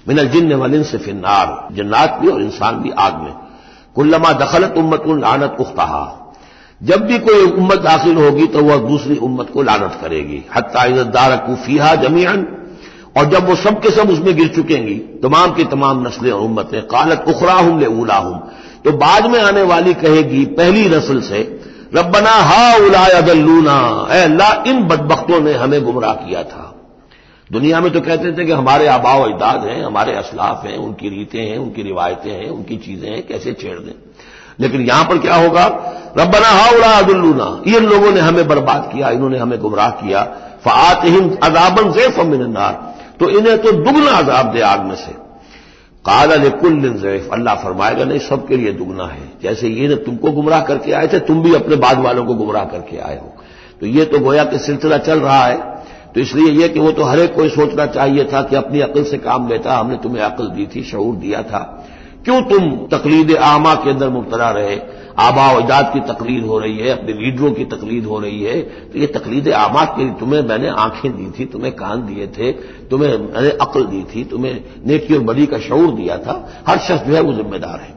मिनल 0.09 0.29
जिन 0.29 0.53
वलिन 0.53 0.82
से 0.82 0.99
फिन्नार। 0.99 1.75
जन्नात 1.75 2.19
भी 2.23 2.29
और 2.29 2.43
इंसान 2.43 2.76
भी 2.76 2.91
आग 2.91 3.15
में। 3.15 3.32
कुल्लमा 3.97 4.32
दखलत 4.32 4.75
उम्मत 4.76 5.05
लानत 5.06 5.56
उख्तहा। 5.61 6.21
जब 6.81 7.06
भी 7.06 7.19
कोई 7.19 7.44
उम्मत 7.44 7.79
दाखिल 7.79 8.17
होगी 8.17 8.47
तो 8.47 8.62
वह 8.62 8.76
दूसरी 8.88 9.17
उम्मत 9.17 9.50
को 9.50 9.62
लानत 9.62 9.99
करेगी। 10.00 10.43
हत्या 10.56 10.85
इज्जतदार 10.85 11.37
कूफिया 11.37 11.94
ज़मीन 11.94 12.47
और 13.17 13.31
जब 13.31 13.49
वो 13.49 13.55
सब 13.56 13.81
के 13.82 13.91
सब 13.91 14.11
उसमें 14.11 14.37
गिर 14.37 14.49
चुकेंगी, 14.49 14.94
तमाम 14.94 15.53
की 15.53 15.65
तमाम 15.65 16.06
नस्लें 16.06 16.31
और 16.32 16.41
उम्मतें, 16.41 16.82
कालत 16.82 17.25
उखरा 17.29 17.55
हूँ 17.55 17.81
ले 17.81 17.87
उला 17.87 18.17
हूँ 18.17 18.50
तो 18.85 18.93
बाद 18.93 19.26
में 19.26 19.41
आने 19.41 19.62
वाली 19.62 19.94
कहेगी 19.94 20.44
पहली 20.44 20.88
नस्ल 20.88 21.21
से 21.21 21.54
रबना 21.96 22.31
हा 22.31 22.76
उलायदल्लूना 22.76 23.79
अल्लाह, 24.11 24.70
इन 24.70 24.85
बदबख्तों 24.85 25.41
ने 25.41 25.52
हमें 25.52 25.85
गुमराह 25.85 26.14
किया 26.14 26.43
था। 26.43 26.70
दुनिया 27.52 27.81
में 27.81 27.93
तो 27.93 28.00
कहते 28.00 28.32
थे 28.32 28.44
कि 28.44 28.52
हमारे 28.52 28.87
आबाव 28.87 29.23
अजदाद 29.23 29.64
हैं, 29.64 29.85
हमारे 29.85 30.14
असलाफ 30.14 30.64
हैं, 30.64 30.76
उनकी 30.76 31.08
रीतें 31.08 31.50
हैं, 31.50 31.58
उनकी 31.58 31.82
रिवायतें 31.82 32.31
हैं, 32.31 32.50
उनकी 32.50 32.76
चीज़ें 32.76 33.11
हैं, 33.11 33.26
कैसे 33.26 33.52
छेड़ 33.52 33.79
दें? 33.79 33.93
लेकिन 34.61 34.81
यहाँ 34.81 35.05
पर 35.05 35.19
क्या 35.19 35.35
होगा? 35.35 35.67
रबना 36.19 36.49
हा 36.49 36.70
उलायदल्लूना 36.70 37.62
इन 37.67 37.85
लोगों 37.85 38.12
ने 38.12 38.20
हमें 38.20 38.49
बर्बाद 38.49 38.90
किया, 38.94 39.11
इन्होंने 39.11 39.38
हमें 39.38 39.58
गुमराह 39.61 39.90
किया। 39.90 40.23
फ़ात 40.64 41.05
हिंद 41.05 41.38
अजाबन 41.43 41.93
से 41.93 42.08
फमिनार 42.08 42.94
तो 43.20 43.29
इन्हें 43.31 43.62
तो 43.62 43.73
दुगना 43.73 44.11
अजाब 44.11 44.52
दे 44.52 44.61
आग 44.61 44.81
में 44.81 44.97
से। 44.97 45.24
काला 46.09 46.49
कुल 46.49 46.99
जैफ, 46.99 47.29
अल्लाह 47.33 47.55
फरमाएगा, 47.55 48.05
नहीं, 48.05 48.19
सबके 48.19 48.56
लिए 48.56 48.73
दुगना 48.73 49.05
है। 49.05 49.33
जैसे 49.43 49.69
ये 49.69 49.89
ना 49.89 49.95
तुमको 49.95 50.31
गुमराह 50.31 50.61
करके 50.61 50.93
आए 50.93 51.09
थे, 51.09 51.19
तुम 51.19 51.43
भी 51.43 51.55
अपने 51.55 51.77
बाद 51.77 51.99
वालों 51.99 52.25
को 52.25 52.35
गुमराह 52.35 52.65
करके 52.65 52.99
आए 52.99 53.21
हो। 53.21 53.35
तो 53.81 53.87
ये 53.87 54.05
तो 54.05 54.19
गोया 54.19 54.45
कि 54.45 54.59
सिलसिला 54.59 54.99
चल 54.99 55.21
रहा 55.21 55.45
है। 55.45 55.59
तो 56.15 56.21
इसलिए 56.21 56.53
यह 56.53 56.69
कि 56.69 56.81
वो 56.81 56.93
तो 56.93 57.05
हर 57.05 57.19
एक 57.19 57.35
कोई 57.35 57.49
सोचना 57.49 57.87
चाहिए 57.87 58.25
था 58.25 58.43
कि 58.43 58.56
अपनी 58.56 58.81
अकल 58.81 59.05
से 59.05 59.19
काम 59.19 59.49
लेता, 59.49 59.77
हमने 59.77 59.97
तुम्हें 59.97 60.23
अकल 60.23 60.45
दी 60.45 60.69
थी, 60.77 60.83
शऊर 60.83 61.17
दिया 61.17 61.43
था। 61.43 61.89
क्यों 62.25 62.43
तुम 62.43 62.71
तकलीद 62.99 63.37
आमा 63.37 63.75
के 63.75 63.91
अंदर 63.91 64.09
मुबतला 64.09 64.50
रहे? 64.50 64.76
आबा 65.18 65.47
अजाद 65.54 65.90
की 65.92 66.00
तकलीद 66.02 66.44
हो 66.44 66.59
रही 66.59 66.78
है, 66.78 66.88
अपने 66.90 67.12
लीडरों 67.14 67.50
की 67.52 67.64
तकलीद 67.66 68.06
हो 68.06 68.18
रही 68.21 68.42
है 68.42 68.61
तो 68.85 68.99
ये 68.99 69.06
तकलीद 69.09 69.49
आमाद 69.54 69.92
के 69.97 70.04
लिए 70.04 70.14
तुम्हें 70.21 70.42
मैंने 70.44 70.68
आँखें 70.68 71.11
दी 71.12 71.30
थी, 71.30 71.44
तुम्हें 71.47 71.73
कान 71.75 72.06
दिए 72.06 72.26
थे, 72.28 72.52
तुम्हें 72.90 73.11
मैंने 73.11 73.50
अकल 73.62 73.85
दी 73.87 74.02
थी, 74.04 74.25
तुम्हें 74.26 74.54
नेकी 74.87 75.14
और 75.14 75.23
बदी 75.25 75.47
का 75.47 75.59
शौर 75.61 75.90
दिया 75.94 76.16
था, 76.18 76.35
हर 76.68 76.78
शख्स 76.78 77.06
जो 77.06 77.14
है 77.14 77.21
वो 77.21 77.33
जिम्मेदार 77.33 77.80
है। 77.80 77.92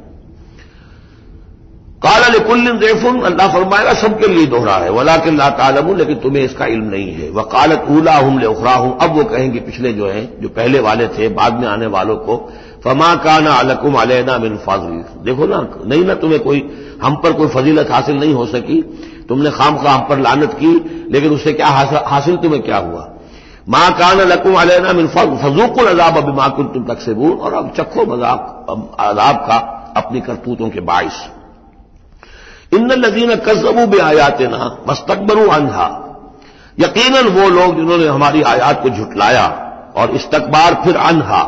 काला 2.00 2.38
कुल्लिन 2.39 2.77
रेफुन 2.79 3.19
अल्लाह 3.21 3.47
फरमाएगा, 3.47 3.93
सबके 3.95 4.27
लिए 4.27 4.45
दोहरा 4.45 4.75
है 4.75 4.89
वला 4.91 5.15
के 5.17 5.31
ला 5.31 5.50
तालम 5.57 5.95
लेकिन 5.97 6.15
तुम्हें 6.19 6.43
इसका 6.43 6.65
इल्म 6.67 6.86
नहीं 6.86 7.13
है। 7.13 7.29
वकालत 7.31 7.86
ऊला 7.89 8.15
हूँ 8.15 8.39
ले 8.39 8.47
उखरा 8.47 8.74
हूँ 8.74 8.97
अब 9.01 9.15
वो 9.15 9.24
कहेंगे, 9.25 9.59
पिछले 9.62 9.93
जो 9.93 10.07
हैं, 10.07 10.41
जो 10.41 10.50
पहले 10.50 10.79
वाले 10.79 11.07
थे, 11.07 11.29
बाद 11.29 11.59
में 11.59 11.67
आने 11.67 11.88
वालों 11.88 12.17
को, 12.17 12.38
फमा 12.83 13.13
का 13.15 13.39
ना 13.39 13.53
अलकुम 13.53 13.95
अलैना 13.95 14.38
मिन 14.38 14.57
फाजिल। 14.57 15.03
देखो 15.25 15.45
ना, 15.45 15.67
नहीं 15.86 16.03
ना 16.05 16.13
तुम्हें 16.15 16.39
कोई 16.39 16.59
हम 17.04 17.16
पर 17.16 17.34
कोई 17.34 17.48
फजीलत 17.50 17.92
हासिल 17.92 18.16
नहीं 18.16 18.34
हो 18.34 18.46
सकी। 18.48 18.82
तुमने 19.30 19.51
खाम 19.51 19.77
खा 19.77 19.92
हम 19.92 20.08
पर 20.10 20.20
लानत 20.20 20.54
की, 20.54 20.74
लेकिन 21.12 21.32
उससे 21.32 21.54
क्या 21.54 21.68
हासिल 21.68 22.38
तुम्हें 22.38 22.62
क्या 22.62 22.77
हुआ? 22.80 23.08
माँ 23.70 23.89
कान 23.92 24.20
लकुम 24.24 24.54
अलैना 24.56 24.94
मिन 24.94 25.08
फजूकुल 25.08 25.88
अजाब 25.88 26.18
अब 26.18 26.34
माकुन 26.36 26.68
तुम 26.68 26.84
तक 26.86 27.01
से 27.01 27.13
और 27.13 27.54
अब 27.54 27.74
चखो 27.77 28.06
मज़ाक 28.08 28.96
अजाब 29.01 29.36
का 29.48 29.58
अपनी 29.98 30.22
करतूतों 30.22 30.70
के 30.70 30.80
बाइस। 30.82 31.22
इन 32.74 32.92
लजीन 32.94 33.36
कजबू 33.46 33.86
बे 33.88 34.00
आयात 34.01 34.42
ना 34.44 34.75
मस्तकबरू 34.89 35.48
अंधा 35.50 35.88
यकीनन 36.77 37.27
वो 37.32 37.50
लोग 37.50 37.75
जिन्होंने 37.75 38.08
हमारी 38.08 38.42
आयात 38.46 38.82
को 38.84 38.89
झुटलाया, 38.89 39.46
और 39.98 40.12
इस्तकबार 40.12 40.74
फिर 40.84 40.96
अनहा, 40.98 41.42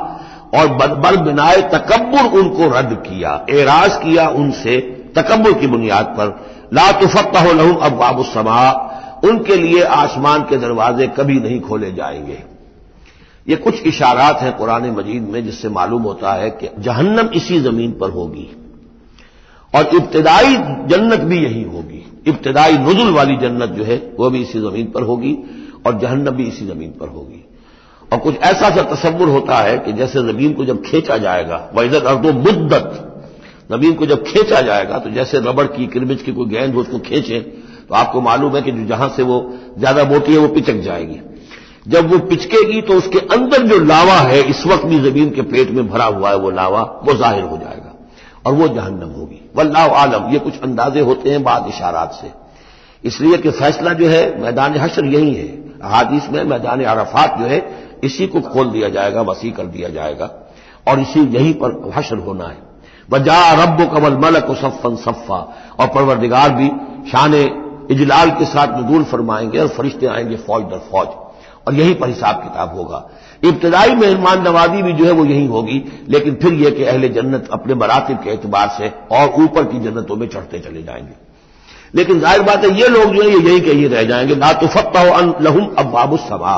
और 0.53 0.67
बदबर 0.75 1.15
बिनाए 1.23 1.61
तकबर 1.71 2.37
उनको 2.39 2.69
रद्द 2.69 2.93
किया, 3.01 3.33
एराज 3.49 3.95
किया 3.95 4.27
उनसे 4.29 4.77
तकबर 5.21 5.53
की 5.53 5.67
बुनियाद 5.67 6.05
पर, 6.05 6.45
ला 6.73 6.91
तुफक्का 6.91 7.43
लहूम 7.43 7.75
अब 7.75 7.91
बाबुसमा 7.91 8.85
उनके 9.23 9.55
लिए 9.55 9.83
आसमान 9.83 10.41
के 10.41 10.57
दरवाजे 10.57 11.07
कभी 11.07 11.39
नहीं 11.39 11.61
खोले 11.61 11.91
जाएँगे। 11.91 12.43
ये 13.49 13.55
कुछ 13.55 13.83
इशारात 13.83 14.39
हैं 14.39 14.57
कुरान 14.57 14.91
मजीद 14.91 15.23
में 15.23 15.45
जिससे 15.45 15.69
मालूम 15.69 16.01
होता 16.01 16.33
है 16.33 16.49
कि 16.49 16.69
जहन्नम 16.79 17.27
इसी 17.27 17.59
ज़मीन 17.59 17.91
पर 17.91 18.09
होगी। 18.09 18.49
और 19.75 19.89
इब्तदाई 19.95 20.55
जन्नत 20.87 21.19
भी 21.19 21.37
यही 21.37 21.63
होगी। 21.63 22.11
इब्तदाई 22.27 22.77
नजुल 22.77 23.13
वाली 23.13 23.37
जन्नत 23.37 23.69
जो 23.69 23.83
है 23.83 24.13
वह 24.19 24.29
भी 24.29 24.41
इसी 24.41 24.59
ज़मीन 24.59 24.85
पर 24.85 25.01
होगी 25.01 25.37
और 25.85 25.99
जहन्नम 25.99 26.31
भी 26.31 26.43
इसी 26.43 26.65
ज़मीन 26.65 26.89
पर 26.89 27.07
होगी। 27.07 27.45
और 28.13 28.19
कुछ 28.19 28.37
ऐसा 28.37 28.69
सा 28.69 28.81
तस्वुर 28.81 29.29
होता 29.29 29.57
है 29.57 29.77
कि 29.77 29.93
जैसे 29.93 30.19
ज़मीन 30.19 30.53
को 30.53 30.65
जब 30.65 30.83
खींचा 30.83 31.17
जाएगा 31.17 31.69
इधर 31.79 32.05
अर्दो 32.05 32.33
मुद्दत 32.33 33.05
ज़मीन 33.69 33.93
को 33.93 34.05
जब 34.05 34.23
खींचा 34.23 34.61
जाएगा 34.61 34.97
तो 34.99 35.09
जैसे 35.09 35.39
रबड़ 35.39 35.65
की 35.67 35.87
किरमिच 35.87 36.21
की 36.21 36.31
कोई 36.31 36.45
गेंद 36.47 36.73
हो, 36.73 36.81
उसको 36.81 36.99
खींचे 36.99 37.39
तो 37.39 37.95
आपको 37.95 38.21
मालूम 38.21 38.55
है 38.55 38.61
कि 38.61 38.71
जो 38.71 38.85
जहाँ 38.87 39.09
से 39.09 39.23
वो 39.23 39.37
ज़्यादा 39.77 40.03
मोटी 40.03 40.33
है, 40.33 40.39
वो 40.39 40.47
पिचक 40.47 40.79
जाएगी। 40.81 41.19
जब 41.87 42.11
वो 42.11 42.17
पिचकेगी 42.19 42.81
तो 42.81 42.93
उसके 42.93 43.19
अंदर 43.35 43.65
जो 43.67 43.79
लावा 43.79 44.17
है, 44.21 44.41
इस 44.41 44.65
वक्त 44.67 44.85
भी 44.85 44.99
ज़मीन 44.99 45.29
के 45.29 45.41
पेट 45.43 45.69
में 45.69 45.87
भरा 45.87 46.05
हुआ 46.05 46.29
है, 46.29 46.37
वो 46.37 46.49
लावा, 46.51 46.81
वो 47.03 47.13
ज़ाहिर 47.13 47.43
हो 47.43 47.57
जाएगा, 47.57 47.93
और 48.45 48.53
वो 48.53 48.67
जहन्नम 48.67 49.09
होगी। 49.09 49.41
वल्लाह 49.55 49.95
आलम, 49.95 50.29
ये 50.33 50.39
कुछ 50.39 50.59
अंदाजे 50.61 50.99
होते 50.99 51.29
हैं 51.29 51.43
बाद 51.43 51.67
इशारात 51.69 52.13
से। 52.13 52.31
इसलिए 53.03 53.37
कि 53.37 53.51
फैसला 53.51 53.93
जो 53.93 54.07
है, 54.07 54.41
मैदान 54.41 54.77
हशर 54.77 55.05
यही 55.05 55.33
है। 55.33 55.47
हादिस 55.83 56.29
में 56.29 56.43
मैदान 56.43 56.83
अरफात 56.83 57.37
जो 57.39 57.45
है, 57.45 57.59
इसी 58.03 58.27
को 58.27 58.41
खोल 58.41 58.69
दिया 58.69 58.89
जाएगा 58.89 59.21
वसी 59.21 59.51
कर 59.51 59.65
दिया 59.67 59.89
जाएगा, 59.89 60.31
और 60.87 60.99
इसी 60.99 61.19
यहीं 61.19 61.53
पर 61.53 61.91
हशर 61.95 62.17
होना 62.17 62.47
है। 62.47 62.68
वजा 63.09 63.39
रब 63.53 63.83
कमल 63.93 64.17
मलक 64.17 64.51
सफ़न 64.57 64.95
सफ़ा 64.97 65.37
और 65.79 65.87
परवरदिगार 65.87 66.49
भी 66.51 66.67
शान 67.11 67.33
इजलाल 67.91 68.29
के 68.31 68.45
साथ 68.45 68.77
नजूल 68.79 69.03
फरमाएँगे 69.03 69.59
और 69.59 69.67
फरिश्ते 69.69 70.07
आएँगे 70.07 70.35
फौज 70.37 70.63
दर 70.63 70.81
फौज। 70.91 71.07
और 71.67 71.73
यहीं 71.75 71.95
पर 71.95 72.07
हिसाब 72.07 72.35
किताब 72.35 72.75
होगा। 72.75 73.07
इब्तदाई 73.43 73.95
मेहमान 73.95 74.41
नवाजी 74.41 74.81
भी 74.81 74.93
जो 74.93 75.05
है 75.05 75.11
वो 75.11 75.25
यहीं 75.25 75.47
होगी, 75.47 75.81
लेकिन 76.09 76.35
फिर 76.35 76.53
यह 76.53 76.69
कि 76.69 76.83
अहले 76.83 77.09
जन्नत 77.09 77.47
अपने 77.53 77.75
मरातब 77.75 78.23
के 78.23 78.29
एतबार 78.29 78.69
से 78.77 78.91
और 79.11 79.41
ऊपर 79.43 79.63
की 79.63 79.79
जन्नतों 79.79 80.15
में 80.15 80.27
चढ़ते 80.27 80.59
चले 80.59 80.83
जाएँगे। 80.83 81.13
लेकिन 81.95 82.19
ज़ाहिर 82.19 82.41
बात 82.41 82.65
है, 82.65 82.71
ये 82.71 82.87
लोग 82.87 83.13
जो 83.13 83.21
है, 83.21 83.29
ये 83.29 83.39
यही 83.39 83.59
कहीं 83.59 83.87
रह 83.89 84.03
जाएँगे 84.03 84.35
ना 84.35 84.51
तो 84.53 84.67
फत्ता 84.67 85.03
लहुम 85.41 85.67
अब्बाबु 85.77 86.17
सभा 86.19 86.55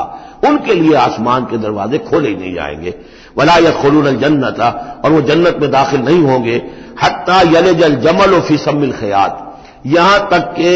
उनके 0.48 0.74
लिए 0.74 0.94
आसमान 0.96 1.44
के 1.44 1.58
दरवाजे 1.58 1.98
खोले 2.00 2.34
नहीं 2.36 2.54
जाएँगे। 2.54 2.94
वला 3.38 3.56
या 3.58 3.70
खोलून 3.72 4.18
जन्नत 4.18 4.60
और 5.04 5.12
वो 5.12 5.20
जन्नत 5.20 5.58
में 5.60 5.70
दाखिल 5.70 6.00
नहीं 6.00 6.22
होंगे। 6.22 6.62
हत्ता 7.02 7.40
यल 7.40 7.72
जल 7.74 7.94
जमल 7.96 8.40
फ़ी 8.40 8.56
सम्मिल 8.58 8.92
खयात। 8.92 9.48
यहाँ 9.86 10.18
तक 10.30 10.54
के 10.58 10.74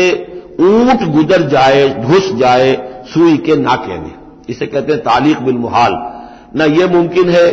ऊँट 0.65 1.03
गुजर 1.13 1.43
जाए, 1.43 1.89
घुस 2.01 2.33
जाए, 2.33 2.75
सुई 3.05 3.37
के 3.37 3.57
नाके 3.57 3.99
में। 3.99 4.13
इसे 4.49 4.67
कहते 4.67 4.93
हैं 4.93 5.03
तालीक 5.03 5.39
बिल 5.39 5.55
मुहाल। 5.55 5.93
न 6.57 6.63
यह 6.73 6.87
मुमकिन 6.87 7.31
है 7.31 7.51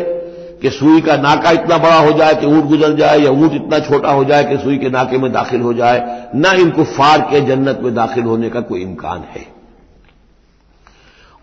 कि 0.62 0.70
सुई 0.70 1.02
का 1.02 1.16
नाका 1.18 1.52
इतना 1.52 1.78
बड़ा 1.78 1.98
हो 1.98 2.12
जाए 2.12 2.36
कि 2.36 2.46
ऊँट 2.46 2.66
गुजर 2.66 2.94
जाए, 2.94 3.18
या 3.20 3.32
ऊँट 3.32 3.54
इतना 3.54 3.80
छोटा 3.80 4.12
हो 4.12 4.24
जाए 4.24 4.44
कि 4.44 4.58
सुई 4.58 4.78
के 4.78 4.90
नाके 4.90 5.18
में 5.18 5.32
दाखिल 5.32 5.62
हो 5.62 5.74
जाए। 5.74 6.30
न 6.36 6.46
इनको 6.46 6.84
फार 6.84 7.22
के 7.22 7.42
जन्नत 7.42 7.80
में 7.84 7.94
दाखिल 7.96 8.24
होने 8.24 8.50
का 8.50 8.62
कोई 8.62 8.82
इम्कान 8.82 9.24
है। 9.32 9.46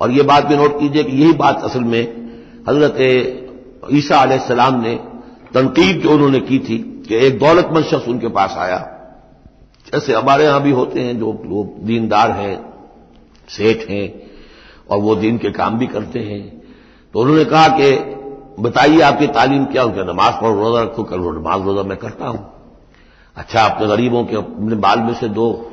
और 0.00 0.10
यह 0.10 0.22
बात 0.22 0.46
भी 0.46 0.56
नोट 0.56 0.80
कीजिए 0.80 1.02
कि 1.04 1.16
यही 1.16 1.32
बात 1.32 1.62
असल 1.64 1.80
में 1.80 2.02
हज़रत 2.68 2.96
ईसा 3.90 4.38
सलाम 4.38 4.80
ने 4.80 4.94
तनकीद 5.54 6.02
जो 6.02 6.10
उन्होंने 6.10 6.40
की 6.40 6.58
थी 6.58 7.04
कि 7.08 7.14
एक 7.16 7.38
दौलतमंद 7.38 7.84
शख्स 7.84 8.08
उनके 8.08 8.28
पास 8.28 8.54
आया। 8.58 8.96
जैसे 9.92 10.14
हमारे 10.14 10.44
यहाँ 10.44 10.62
भी 10.62 10.70
होते 10.70 11.00
हैं, 11.00 11.18
जो 11.18 11.26
लोग 11.26 11.86
दीनदार 11.86 12.30
हैं, 12.30 12.72
सेठ 13.48 13.90
हैं, 13.90 14.30
और 14.90 14.98
वो 14.98 15.14
दीन 15.14 15.38
के 15.38 15.50
काम 15.50 15.78
भी 15.78 15.86
करते 15.86 16.18
हैं। 16.18 16.62
तो 17.12 17.20
उन्होंने 17.20 17.44
कहा 17.44 17.68
कि, 17.68 18.16
बताइए 18.62 19.00
आपकी 19.00 19.26
तालीम 19.26 19.64
क्या 19.64 19.82
हो? 19.82 19.90
नमाज़ 19.90 20.34
पढ़ो, 20.34 20.54
रोजा 20.54 20.82
रखो 20.82 21.02
कर 21.02 21.16
नमाज़ 21.16 21.62
रोजा 21.62 21.82
मैं 21.82 21.98
करता 21.98 22.26
हूँ। 22.26 22.52
अच्छा 23.36 23.62
अपने 23.62 23.86
गरीबों 23.86 24.24
के 24.24 24.36
अपने 24.36 24.76
बाल 24.76 25.00
में 25.00 25.14
से 25.14 25.28
दो, 25.28 25.70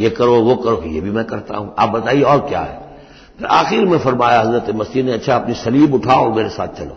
ये 0.00 0.10
करो, 0.10 0.40
वो 0.40 0.56
करो, 0.56 0.82
ये 0.86 1.00
भी 1.00 1.10
मैं 1.10 1.24
करता 1.24 1.56
हूँ। 1.56 1.74
आप 1.78 1.88
बताइए 1.88 2.22
और 2.22 2.38
क्या 2.38 2.60
है? 2.60 2.98
फिर 3.38 3.46
आखिर 3.46 3.86
में 3.86 3.98
फरमाया, 3.98 4.40
हज़रत 4.40 4.74
मसीह 4.74 5.04
ने 5.04 5.12
अच्छा 5.12 5.36
अपनी 5.36 5.54
सलीब 5.54 5.94
उठाओ 5.94 6.34
मेरे 6.34 6.48
साथ 6.48 6.68
चलो। 6.68 6.96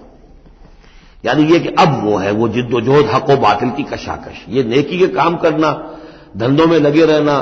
यानी 1.25 1.44
ये 1.44 1.60
कि 1.60 1.70
अब 1.70 2.06
वो 2.06 2.18
है, 2.18 2.32
वो 2.32 2.48
जिद्दोजहद, 2.50 3.10
हको 3.13 3.38
बातिल 3.38 3.70
की 3.70 3.84
कशाकश। 3.84 4.46
ये 4.50 4.63
नेकी 4.63 5.00
के 5.00 5.08
काम 5.08 5.36
करना, 5.36 5.94
धंधों 6.38 6.68
में 6.68 6.80
लगे 6.80 7.06
रहना 7.06 7.38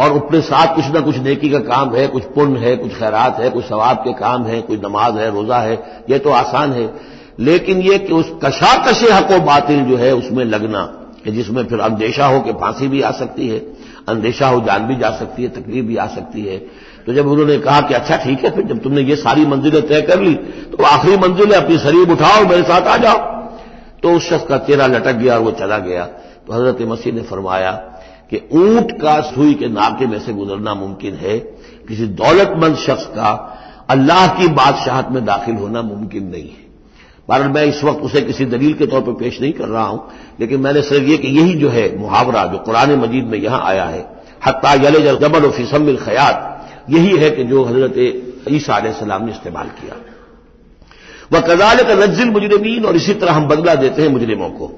और 0.00 0.16
अपने 0.16 0.40
साथ 0.40 0.76
कुछ 0.76 0.86
ना 0.86 1.00
कुछ 1.00 1.18
नेकी 1.18 1.50
का 1.50 1.58
काम 1.58 1.94
है, 1.94 2.06
कुछ 2.06 2.22
पुण्य 2.22 2.58
है, 2.58 2.76
कुछ 2.76 2.98
खैरात 2.98 3.40
है, 3.40 3.50
कुछ 3.50 3.64
सवाब 3.64 3.96
के 3.96 4.12
काम 4.12 4.44
है 4.44 4.62
कोई 4.62 4.76
नमाज़ 4.76 5.14
है, 5.14 5.30
रोजा 5.30 5.58
है, 5.58 6.02
ये 6.10 6.18
तो 6.18 6.30
आसान 6.30 6.72
है। 6.72 6.94
लेकिन 7.40 7.80
ये 7.80 7.98
कि 7.98 8.12
उस 8.12 8.32
कशाकश 8.44 9.10
हको 9.12 9.40
बातिल 9.40 9.84
जो 9.84 9.96
है, 9.96 10.14
उसमें 10.14 10.44
लगना 10.44 10.82
कि 11.24 11.30
जिसमें 11.30 11.64
फिर 11.64 11.78
अंदेशा 11.78 12.26
हो 12.26 12.40
कि 12.40 12.52
फांसी 12.52 12.88
भी 12.88 13.00
आ 13.00 13.10
सकती 13.10 13.48
है, 13.48 13.58
अंदेशा 14.08 14.48
हो 14.48 14.60
जान 14.60 14.86
भी 14.86 14.96
जा 14.96 15.10
सकती 15.10 15.42
है, 15.42 15.48
तकलीफ़ 15.48 15.86
भी 15.86 15.96
आ 15.96 16.06
सकती 16.06 16.44
है। 16.44 16.66
तो 17.06 17.12
जब 17.14 17.26
उन्होंने 17.28 17.58
कहा 17.58 17.80
कि 17.80 17.94
अच्छा 17.94 18.16
ठीक 18.16 18.44
है, 18.44 18.50
फिर 18.50 18.64
जब 18.64 18.82
तुमने 18.82 19.02
ये 19.02 19.16
सारी 19.18 19.46
मंजिलें 19.46 19.86
तय 19.88 20.00
कर 20.02 20.20
ली 20.20 20.34
तो 20.34 20.84
आखिरी 20.86 21.16
मंजिल 21.18 21.52
है 21.52 21.60
अपनी 21.60 21.78
शरीर 21.78 22.10
उठाओ, 22.12 22.44
मेरे 22.44 22.62
साथ 22.64 22.82
आ 22.82 22.96
जाओ। 22.98 23.18
तो 24.02 24.10
उस 24.10 24.28
शख्स 24.28 24.44
का 24.46 24.58
चेहरा 24.60 24.86
लटक 24.88 25.12
गया 25.14 25.34
और 25.34 25.42
वो 25.42 25.50
चला 25.52 25.78
गया। 25.80 26.04
तो 26.46 26.52
हज़रत 26.52 26.80
मसीह 26.88 27.12
ने 27.12 27.22
फरमाया 27.24 27.70
कि 28.30 28.40
ऊँट 28.54 28.92
का 29.00 29.20
सुई 29.22 29.54
के 29.54 29.68
नाके 29.70 30.06
में 30.06 30.18
से 30.20 30.32
गुजरना 30.32 30.74
मुमकिन 30.74 31.14
है, 31.16 31.38
किसी 31.88 32.06
दौलतमंद 32.14 32.76
शख्स 32.78 33.06
का 33.08 33.30
अल्लाह 33.90 34.26
की 34.36 34.48
बादशाहत 34.50 35.08
में 35.10 35.24
दाखिल 35.24 35.56
होना 35.56 35.82
मुमकिन 35.82 36.24
नहीं 36.26 36.42
है। 36.44 36.62
बहरहाल, 37.28 37.50
मैं 37.52 37.64
इस 37.64 37.82
वक्त 37.84 38.00
उसे 38.00 38.20
किसी 38.22 38.44
दलील 38.46 38.72
के 38.74 38.86
तौर 38.86 39.00
पर 39.00 39.12
पेश 39.14 39.40
नहीं 39.40 39.52
कर 39.52 39.68
रहा 39.68 39.84
हूँ, 39.84 40.02
लेकिन 40.40 40.60
मैंने 40.60 40.82
सिर्फ़ 40.82 41.04
यह 41.04 41.16
कि 41.16 41.28
यही 41.30 41.54
जो 41.54 41.68
है 41.70 41.86
मुहावरा 41.98 42.44
जो 42.46 42.58
कुरान 42.60 42.94
मजीद 43.00 43.26
में 43.26 43.38
यहाँ 43.38 43.62
आया 43.64 43.84
है 43.84 44.06
हत्या 44.46 44.72
यल 44.82 45.16
जबल 45.18 45.50
फिसमिल 45.50 45.96
खयात 45.98 46.50
यही 46.90 47.16
है 47.16 47.30
कि 47.30 47.44
जो 47.44 47.64
हज़रत 47.64 48.48
ईसा 48.48 48.92
सलाम 48.92 49.24
ने 49.24 49.30
इस्तेमाल 49.30 49.66
किया। 49.66 49.96
वह 51.32 51.40
कजाल 51.40 51.82
का 51.82 51.94
नज्जिल 51.94 52.30
मुजरमीन 52.30 52.84
और 52.84 52.96
इसी 52.96 53.14
तरह 53.14 53.32
हम 53.32 53.48
बदला 53.48 53.74
देते 53.74 54.02
हैं 54.02 54.08
मुजरिमों 54.08 54.48
को। 54.50 54.70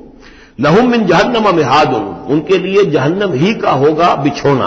लहुम 0.61 0.91
मिन 0.91 1.07
जहन्नम 1.07 1.57
मिहादुन 1.57 2.05
उनके 2.29 2.59
लिए 2.59 2.85
जहन्नम 2.85 3.33
ही 3.33 3.55
का 3.55 3.71
होगा 3.71 4.15
बिछोना। 4.15 4.67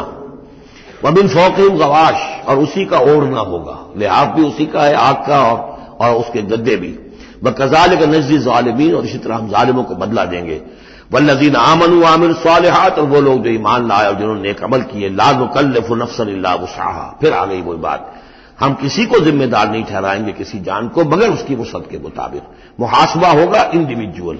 व 1.05 1.11
बिन 1.11 1.27
फौकिम 1.27 1.77
गवाश 1.77 2.47
और 2.47 2.59
उसी 2.59 2.85
का 2.85 2.99
ओढ़ना 2.99 3.39
होगा। 3.39 3.93
लिहाफ 3.97 4.35
भी 4.35 4.43
उसी 4.43 4.65
का 4.65 4.83
है 4.83 4.93
आग 4.93 5.15
का 5.15 5.43
और, 5.43 5.57
और 6.01 6.15
उसके 6.15 6.41
गद्दे 6.41 6.75
भी। 6.75 6.99
व 7.43 7.51
कजाल 7.51 7.95
का 7.95 8.05
नजी 8.05 8.49
ालमीन 8.49 8.93
और 8.93 9.05
इसी 9.05 9.17
तरह 9.17 9.35
हम 9.35 9.53
ालिमों 9.55 9.83
को 9.83 9.95
बदला 9.95 10.25
देंगे। 10.25 10.61
वल्लजीन 11.11 11.55
आमन 11.55 12.03
आमिर 12.03 12.33
सालहात, 12.33 12.99
और 12.99 13.05
वो 13.05 13.21
लोग 13.21 13.43
जो 13.43 13.49
ईमान 13.49 13.87
लाए 13.87 14.07
और 14.07 14.15
जिन्होंने 14.15 14.41
नेक 14.41 14.63
अमल 14.63 14.81
किए 14.81 15.09
ला 15.09 15.31
मुकल्लफ 15.31 15.87
नफसन 15.91 16.65
शाह 16.67 16.99
फिर 17.21 17.33
आ 17.33 17.45
गई 17.45 17.61
वही 17.61 17.77
बात, 17.77 18.13
हम 18.59 18.73
किसी 18.73 19.05
को 19.05 19.19
जिम्मेदार 19.19 19.71
नहीं 19.71 19.83
ठहराएँगे 19.83 20.31
किसी 20.33 20.59
जान 20.59 20.87
को, 20.87 21.03
मगर 21.03 21.29
उसकी 21.29 21.55
वसत 21.55 21.87
के 21.91 21.97
मुताबिक। 21.99 22.43
मुहासबा 22.79 23.29
होगा 23.31 23.63
इंडिविजुअल। 23.73 24.39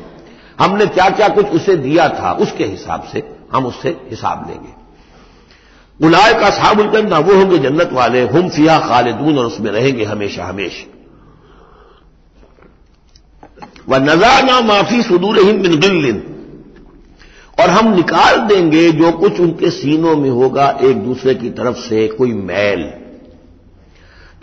हमने 0.60 0.86
क्या 0.86 1.10
क्या 1.10 1.28
कुछ 1.28 1.46
उसे 1.46 1.76
दिया 1.76 2.10
था, 2.10 2.32
उसके 2.32 2.66
हिसाब 2.66 3.04
से 3.04 3.24
हम 3.54 3.66
उससे 3.66 3.90
हिसाब 3.90 4.46
लेंगे। 4.50 4.74
उलाय 6.00 6.34
का 6.34 6.50
साबुल 6.50 6.90
जन्ना, 6.90 7.20
वो 7.20 7.36
होंगे 7.36 7.58
जन्नत 7.58 7.90
वाले, 7.94 8.28
हम 8.28 8.50
फिया 8.50 8.80
खालिदून, 8.80 9.38
और 9.38 9.46
उसमें 9.46 9.72
रहेंगे 9.72 10.04
हमेशा 10.04 10.46
हमेशा। 10.46 10.86
व 13.90 13.96
नजाना 13.96 14.62
माफ़ी 14.62 15.02
सुदूर 15.04 15.40
हिम 15.40 15.62
बिन 15.62 15.80
गिल्लिन। 15.80 16.39
और 17.60 17.70
हम 17.70 17.96
निकाल 17.96 18.40
देंगे 18.40 18.92
जो 18.92 19.12
कुछ 19.12 19.40
उनके 19.40 19.70
सीनों 19.70 20.18
में 20.18 20.30
होगा 20.30 20.80
एक 20.82 20.98
दूसरे 20.98 21.36
की 21.36 21.50
तरफ़ 21.50 21.78
से 21.78 22.08
कोई 22.08 22.34
मैल। 22.34 22.80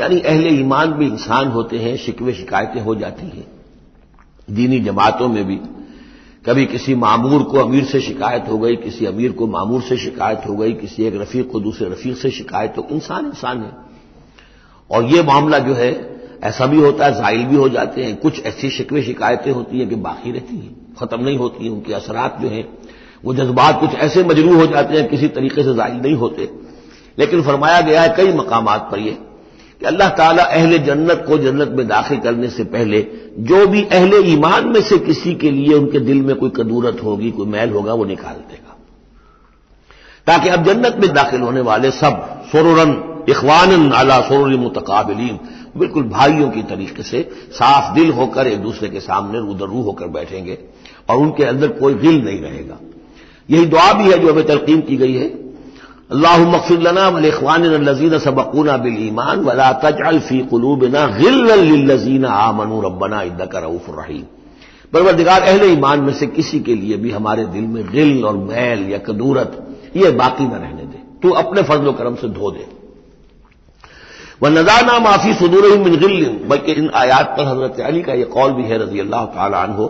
यानी 0.00 0.20
अहले 0.20 0.48
ईमान 0.48 0.92
भी 0.92 1.06
इंसान 1.06 1.48
होते 1.48 1.78
हैं, 1.78 1.96
शिकवे 1.96 2.32
शिकायतें 2.32 2.80
हो 2.80 2.94
जाती 2.94 3.26
हैं। 3.26 3.46
दीनी 4.50 4.78
जमातों 4.78 5.28
में 5.28 5.44
भी 5.44 5.56
कभी 6.46 6.66
किसी 6.66 6.94
मामूर 6.94 7.42
को 7.42 7.58
अमीर 7.58 7.84
से 7.84 8.00
शिकायत 8.00 8.44
हो 8.48 8.58
गई, 8.58 8.76
किसी 8.76 9.06
अमीर 9.06 9.32
को 9.32 9.46
मामूर 9.46 9.82
से 9.82 9.96
शिकायत 9.96 10.42
हो 10.48 10.56
गई, 10.56 10.72
किसी 10.72 11.04
एक 11.04 11.20
रफीक 11.20 11.50
को 11.50 11.60
दूसरे 11.60 11.90
रफीक 11.90 12.16
से 12.16 12.30
शिकायत 12.30 12.74
हो 12.78 12.86
इंसान 12.90 13.26
इंसान 13.26 13.60
है। 13.60 13.72
और 14.90 15.04
ये 15.04 15.22
मामला 15.22 15.58
जो 15.58 15.74
है, 15.74 16.20
ऐसा 16.42 16.66
भी 16.66 16.80
होता 16.80 17.06
है, 17.06 17.14
जाहिल 17.14 17.46
भी 17.46 17.56
हो 17.56 17.68
जाते 17.68 18.04
हैं। 18.04 18.16
कुछ 18.16 18.46
ऐसी 18.46 18.70
शिकवे 18.70 19.02
शिकायतें 19.02 19.52
होती 19.52 19.78
हैं 19.78 19.88
कि 19.88 19.94
बाकी 19.94 20.32
रहती 20.32 20.56
हैं, 20.56 20.76
खत्म 21.00 21.20
नहीं 21.24 21.38
होती 21.38 21.64
हैं, 21.64 21.72
उनके 21.72 21.94
असरात 21.94 22.38
जो 22.40 22.48
हैं। 22.48 22.68
वो 23.26 23.34
जज्बात 23.34 23.80
कुछ 23.80 23.94
ऐसे 23.94 24.24
मजरू 24.24 24.56
हो 24.56 24.66
जाते 24.66 24.94
हैं, 24.94 25.08
किसी 25.08 25.28
तरीके 25.28 25.62
से 25.62 25.74
जाहिल 25.74 26.00
नहीं 26.00 26.14
होते। 26.14 26.50
लेकिन 27.18 27.42
फरमाया 27.42 27.80
गया 27.80 28.02
है 28.02 28.08
कई 28.16 28.32
मकाम 28.32 28.66
पर 28.66 28.98
यह 28.98 29.18
कि 29.80 29.86
अल्लाह 29.86 30.08
ताला 30.08 30.42
अहले 30.42 30.78
जन्नत 30.78 31.24
को 31.28 31.38
जन्नत 31.38 31.68
में 31.68 31.88
दाखिल 31.88 32.18
करने 32.18 32.48
से 32.48 32.64
पहले 32.64 33.06
जो 33.38 33.66
भी 33.66 33.82
अहले 33.82 34.18
ईमान 34.18 34.68
में 34.68 34.80
से 34.80 34.98
किसी 34.98 35.34
के 35.34 35.50
लिए 35.50 35.74
उनके 35.74 35.98
दिल 35.98 36.22
में 36.22 36.36
कोई 36.36 36.50
कदूरत 36.50 37.02
होगी, 37.04 37.30
कोई 37.30 37.46
मैल 37.46 37.70
होगा, 37.70 37.94
वो 37.94 38.04
निकाल 38.04 38.34
देगा। 38.34 38.76
ताकि 40.26 40.48
अब 40.48 40.64
जन्नत 40.64 40.96
में 41.00 41.12
दाखिल 41.14 41.40
होने 41.40 41.60
वाले 41.60 41.90
सब 41.90 42.42
सोरन 42.46 43.24
इखवान 43.28 43.92
आला 43.92 44.20
सोर 44.20 44.48
मुतकाबिलीन, 44.48 45.38
बिल्कुल 45.76 46.02
भाइयों 46.02 46.50
की 46.50 46.62
तरीके 46.62 47.02
से 47.02 47.30
साफ़ 47.52 47.94
दिल 47.94 48.12
होकर 48.12 48.46
एक 48.46 48.58
दूसरे 48.58 48.88
के 48.88 49.00
सामने 49.00 49.38
रूदरू 49.38 49.82
होकर 49.82 50.06
बैठेंगे 50.06 50.58
और 51.10 51.16
उनके 51.16 51.44
अंदर 51.44 51.68
कोई 51.68 51.94
दिल 51.94 52.24
नहीं 52.24 52.40
रहेगा। 52.40 52.78
यही 53.48 53.66
दुआ 53.66 53.92
भी 53.92 54.10
है 54.10 54.18
जो 54.18 54.32
हमें 54.32 54.46
तलकीन 54.46 54.80
की 54.80 54.96
गई 54.96 55.14
है। 55.14 55.26
अल्लाह 56.10 56.38
मकफिलना 56.50 57.08
लजीन 57.82 58.18
सबकूना 58.18 58.76
बिल 58.76 58.96
ईमान 59.06 59.40
वला 59.40 59.72
तजल 59.84 60.18
फ़ी 60.20 60.38
कलूबना 60.52 61.06
गिल्लजीन 61.18 62.24
आमनु 62.24 62.80
रबना 62.80 63.22
इदक 63.22 63.56
रऊफ 63.56 63.86
रहीम। 63.90 64.24
परवरदिगार, 64.92 65.42
अहले 65.42 65.66
ईमान 65.66 66.00
में 66.00 66.12
से 66.12 66.26
किसी 66.28 66.60
के 66.60 66.74
लिए 66.74 66.96
भी 66.96 67.10
हमारे 67.10 67.44
दिल 67.46 67.66
में 67.66 67.84
गिल 67.92 68.24
और 68.24 68.36
मैल 68.36 68.88
या 68.90 68.98
कदूरत, 68.98 69.50
ये 69.96 70.10
बाकी 70.12 70.44
न 70.44 70.52
रहने 70.52 70.82
दे। 70.82 70.98
तू 71.22 71.30
अपने 71.32 71.62
फजलो 71.62 71.92
करम 71.92 72.14
से 72.14 72.28
धो 72.28 72.50
दे। 72.50 72.66
वह 74.42 74.50
नजाना 74.50 74.98
माफ़ी 74.98 75.34
सदूर 75.34 75.66
मिन 75.78 75.96
गिल 75.96 76.16
बल्कि 76.48 76.72
इन 76.72 76.90
आयात 76.94 77.34
पर 77.38 77.46
हज़रत 77.46 77.80
अली 77.80 78.02
का 78.02 78.12
यह 78.12 78.24
कौल 78.26 78.52
भी 78.52 78.64
है 78.64 78.78
रज़ी 78.78 79.00
अल्लाह 79.00 79.24
तन 79.24 79.74
हो 79.78 79.86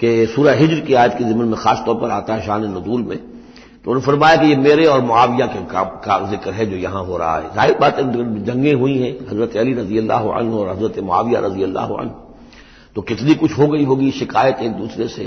कि 0.00 0.26
सूरह 0.26 0.52
हिजर 0.56 0.80
की 0.80 0.94
आयत 0.94 1.14
के 1.14 1.24
जिम्मे 1.24 1.44
में 1.46 1.58
खासतौर 1.58 1.94
पर 2.00 2.10
आता 2.10 2.34
है 2.34 2.46
शान 2.46 2.64
नजूल 2.76 3.02
में 3.02 3.16
तो 3.16 3.90
उन्होंने 3.90 4.06
फरमाया 4.06 4.36
कि 4.36 4.46
ये 4.48 4.56
मेरे 4.58 4.86
और 4.86 5.00
मुआविया 5.02 5.46
के 5.46 5.60
का, 5.66 6.18
ज़िक्र 6.30 6.50
है 6.52 6.66
जो 6.66 6.76
यहाँ 6.78 7.02
हो 7.04 7.16
रहा 7.16 7.36
है। 7.36 7.52
ज़ाहिर 7.54 7.76
बात 7.80 8.00
जंगें 8.46 8.74
हुई 8.74 8.96
हैं 8.98 9.12
हज़रत 9.28 9.56
अली 9.56 9.72
रज़ी 9.74 9.98
अल्लाह 9.98 10.22
और 10.22 10.68
हज़रत 10.68 10.98
मुआविया 11.02 11.40
रज़ी 11.40 11.62
अल्लाह 11.62 11.86
तो 12.96 13.02
कितनी 13.02 13.34
कुछ 13.34 13.58
हो 13.58 13.66
गई 13.68 13.84
होगी 13.84 14.10
शिकायत 14.12 14.58
एक 14.62 14.72
दूसरे 14.74 15.08
से। 15.08 15.24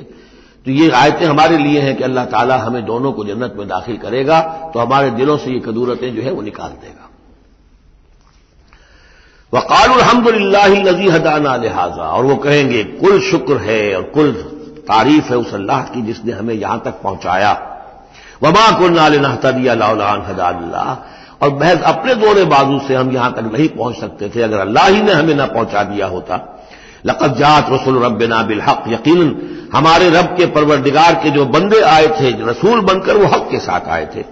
तो 0.66 0.72
ये 0.72 0.90
आयतें 0.94 1.26
हमारे 1.26 1.58
लिए 1.58 1.80
हैं 1.82 1.96
कि 1.98 2.04
अल्लाह 2.04 2.26
ताला 2.28 2.58
हमें 2.58 2.84
दोनों 2.86 3.12
को 3.12 3.26
जन्नत 3.26 3.56
में 3.58 3.68
दाखिल 3.68 3.98
करेगा 3.98 4.40
तो 4.74 4.80
हमारे 4.80 5.10
दिलों 5.14 5.38
से 5.38 5.52
ये 5.52 5.60
कदूरतें 5.62 6.14
जो 6.16 6.22
है 6.22 6.32
वो 6.32 6.42
निकाल 6.44 6.72
देगा। 6.84 7.10
वकाल 9.54 10.00
हमदुल्लाजी 10.02 11.10
हदाना 11.10 11.56
लिहाजा 11.58 12.04
और 12.06 12.26
वो 12.26 12.36
कहेंगे 12.44 12.84
कुल 13.00 13.20
शुक्र 13.24 13.58
है 13.60 13.96
और 13.96 14.04
कुल 14.14 14.32
तारीफ़ 14.84 15.30
है 15.30 15.38
उस 15.38 15.54
अल्लाह 15.54 15.82
की 15.84 16.02
जिसने 16.02 16.32
हमें 16.32 16.54
यहाँ 16.56 16.82
तक 16.86 17.02
पहुँचाया। 17.04 17.52
वमा 18.44 18.70
कुल 18.80 18.92
नालतदिया 18.92 19.74
हदाल्ला 20.28 20.86
और 21.42 21.54
महज 21.54 21.82
अपने 21.84 22.16
दौरे 22.16 22.44
बाजू 22.46 22.80
से 22.88 22.96
हम 22.96 23.12
यहाँ 23.12 23.32
तक 23.32 23.50
नहीं 23.54 23.68
पहुँच 23.70 23.96
सकते 23.96 24.30
थे, 24.30 24.42
अगर 24.42 24.60
अल्लाह 24.60 24.88
ही 24.88 25.02
ने 25.02 25.12
हमें 25.12 25.36
न 25.36 25.46
पहुँचा 25.48 25.84
दिया 25.84 26.08
होता। 26.08 26.40
लकत 27.06 27.36
जात 27.38 27.70
रसुल 27.72 28.04
रब 28.04 28.18
बिल 28.48 28.62
हक 28.62 28.84
यकीन 28.88 29.32
हमारे 29.74 30.10
रब 30.10 30.36
के 30.38 30.46
परवरदिगार 30.46 31.14
के 31.14 31.30
जो 31.30 31.46
बंदे 31.46 31.82
आए 31.82 32.08
थे, 32.10 32.32
रसूल 32.44 32.82
बनकर 32.82 33.18
वो 33.18 33.26
हक 33.28 33.48
के 33.52 33.60
साथ 33.60 33.88
आए 33.90 34.06
थे। 34.06 34.24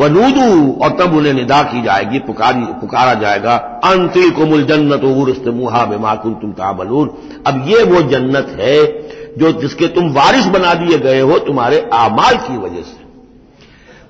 वह 0.00 0.08
नूदू, 0.08 0.72
और 0.82 0.90
तब 0.90 1.14
उन्हें 1.14 1.32
निदा 1.32 1.62
की 1.62 1.82
जाएगी, 1.82 2.18
पुकारी, 2.18 2.64
पुकारा 2.80 3.14
जाएगा। 3.14 3.54
अंतिल 3.84 4.30
कुमुल 4.30 4.64
जन्नत 4.64 5.04
उस्तमुहा 5.04 5.84
बेमाकुल 5.84 6.32
तुम 6.34 6.52
ताबलून 6.52 7.10
अब 7.46 7.64
ये 7.68 7.82
वो 7.84 8.02
जन्नत 8.10 8.56
है 8.60 8.76
जो 9.38 9.52
जिसके 9.52 9.86
तुम 9.86 10.12
वारिस 10.12 10.46
बना 10.46 10.74
दिए 10.74 10.98
गए 10.98 11.20
हो 11.20 11.38
तुम्हारे 11.38 11.90
आमाल 11.92 12.36
की 12.36 12.56
वजह 12.56 12.82
से। 12.82 13.04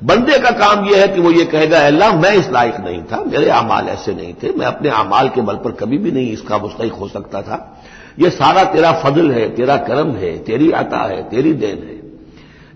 बंदे 0.03 0.39
का 0.39 0.51
काम 0.51 0.85
यह 0.85 1.01
है 1.01 1.09
कि 1.09 1.21
वो 1.21 1.31
ये 1.31 1.45
कहेगा, 1.45 1.87
अल्लाह, 1.87 2.15
मैं 2.17 2.33
इस 2.33 2.51
लायक 2.51 2.77
नहीं 2.81 3.03
था, 3.03 3.25
मेरे 3.25 3.51
अमाल 3.51 3.89
ऐसे 3.89 4.15
नहीं 4.15 4.35
थे, 4.35 4.53
मैं 4.53 4.67
अपने 4.67 4.91
अमाल 4.91 5.29
के 5.29 5.41
बल 5.41 5.55
पर 5.55 5.71
कभी 5.71 5.99
भी 5.99 6.13
नहीं 6.13 6.33
इसका 6.33 6.59
मुस्तक 6.59 6.93
हो 6.93 7.09
सकता 7.09 7.43
था। 7.43 7.83
ये 8.19 8.31
सारा 8.31 8.65
तेरा 8.65 8.93
फजल 8.93 9.31
है, 9.31 9.49
तेरा 9.55 9.77
करम 9.77 10.11
है, 10.11 10.39
तेरी 10.39 10.71
आता 10.71 10.99
है, 10.99 11.23
तेरी 11.23 11.53
देन 11.53 11.79
है। 11.79 12.03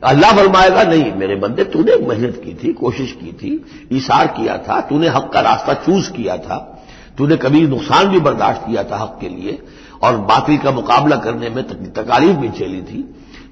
अल्लाह 0.03 0.33
फरमाएगा, 0.33 0.83
नहीं, 0.83 1.13
मेरे 1.13 1.37
बंदे, 1.37 1.65
तूने 1.65 1.97
मेहनत 1.97 2.43
की 2.45 2.55
थी, 2.55 2.73
कोशिश 2.73 3.13
की 3.13 3.33
थी, 3.33 3.65
इशार 3.93 4.27
किया 4.27 4.59
था, 4.59 4.81
तूने 4.81 5.09
हक 5.09 5.31
का 5.35 5.41
रास्ता 5.41 5.75
चूज़ 5.75 6.13
किया 6.13 6.37
था 6.37 6.78
तूने 7.19 7.37
कभी 7.37 7.67
नुकसान 7.67 8.09
भी 8.09 8.21
बर्दाश्त 8.21 8.61
किया 8.67 8.83
था 8.85 8.97
हक 8.97 9.19
के 9.21 9.29
लिए 9.29 9.59
और 10.03 10.17
बातिल 10.17 10.59
का 10.59 10.71
मुकाबला 10.71 11.17
करने 11.17 11.49
में 11.51 11.63
तकालीफ 11.93 12.37
भी 12.37 12.49
झेली 12.49 12.83
थी। 12.83 13.03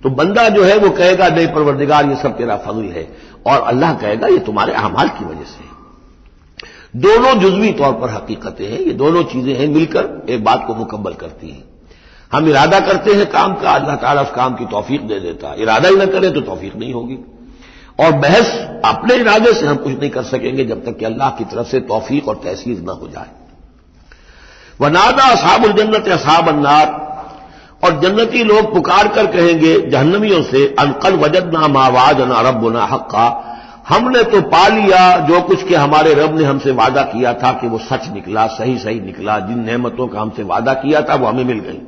तो 0.03 0.11
बंदा 0.11 0.49
जो 0.49 0.65
है 0.65 0.77
वो 0.79 0.91
कहेगा, 0.91 1.29
नहीं, 1.29 1.47
परवरदिगार, 1.47 2.07
ये 2.07 2.17
सब 2.17 2.37
तेरा 2.39 2.57
फजल 2.57 2.89
है। 2.89 3.09
और 3.47 3.63
अल्लाह 3.63 3.95
कहेगा, 3.95 4.27
ये 4.27 4.39
तुम्हारे 4.39 4.73
अमाल 4.73 5.09
की 5.09 5.25
वजह 5.25 5.45
से 5.45 5.65
दोनों 6.97 7.35
जुजवी 7.35 7.73
तौर 7.73 7.93
पर 7.93 8.11
हकीकतें 8.11 8.65
हैं। 8.65 8.81
ये 8.81 8.93
दोनों 8.93 9.23
चीज़ें 9.23 9.55
हैं 9.55 9.67
मिलकर, 9.69 10.27
एक 10.31 10.45
बात 10.45 10.65
को 10.67 10.75
मुकम्मल 10.75 11.13
करती 11.13 11.51
हैं। 11.51 11.65
हम 12.33 12.49
इरादा 12.49 12.81
करते 12.81 13.15
हैं 13.15 13.27
काम 13.27 13.55
का, 13.55 13.71
अल्लाह 13.71 13.97
ताला 13.97 14.23
उस 14.23 14.31
काम 14.31 14.55
की 14.55 14.65
तोफीक 14.65 15.07
दे 15.09 15.19
देता। 15.21 15.55
इरादा 15.59 15.89
ही 15.89 15.97
न 15.97 16.07
करें 16.07 16.33
तो 16.35 16.41
तोफीक 16.41 16.77
नहीं 16.77 16.93
होगी। 16.93 17.19
और 18.01 18.13
बहस 18.13 18.53
अपने 18.85 19.15
इरादे 19.15 19.53
से 19.53 19.67
हम 19.67 19.77
कुछ 19.77 19.93
नहीं 19.93 20.11
कर 20.11 20.23
सकेंगे 20.23 20.65
जब 20.65 20.85
तक 20.85 20.97
कि 20.97 21.05
अल्लाह 21.05 21.31
की 21.31 21.45
तरफ़ 21.45 21.67
से 21.67 21.81
तोफीक 21.81 22.29
और 22.29 22.41
तहसीर 22.45 22.81
न 22.81 22.99
हो 23.03 23.09
जाए। 23.09 23.31
वह 24.81 24.89
नादा 24.89 25.25
असाबुल 25.25 25.73
जन्नत 25.73 26.09
असाब 26.09 26.49
अन्नार 26.49 27.05
और 27.85 28.01
जन्नती 28.01 28.45
लोग 28.45 28.73
पुकार 28.75 29.09
कर 29.09 29.27
कहेंगे, 29.27 29.75
जहन्नमियों 29.81 30.43
से, 30.43 30.75
अनकल 30.79 31.17
वजद 31.17 31.51
ना 31.55 31.69
मावाज 31.69 32.21
ना 32.21 32.41
रब 32.41 32.73
ना 32.73 32.85
हक्का। 32.85 33.27
हमने 33.89 34.23
तो 34.23 34.41
पा 34.41 34.67
लिया 34.69 35.19
जो 35.19 35.41
कुछ 35.41 35.63
के 35.63 35.75
हमारे 35.75 36.15
रब 36.15 36.39
ने 36.39 36.45
हमसे 36.45 36.73
वादा 36.73 37.03
किया 37.03 37.33
था 37.35 37.53
कि 37.53 37.69
वो 37.69 37.79
सच 37.79 38.09
निकला, 38.15 38.47
सही 38.47 38.79
सही 38.79 39.01
निकला। 39.01 39.39
जिन 39.39 39.65
नेमतों 39.65 40.07
का 40.07 40.21
हमसे 40.21 40.43
वादा 40.43 40.75
किया 40.75 41.01
था, 41.01 41.15
वो 41.15 41.27
हमें 41.27 41.45
मिल 41.45 41.59
गई। 41.59 41.79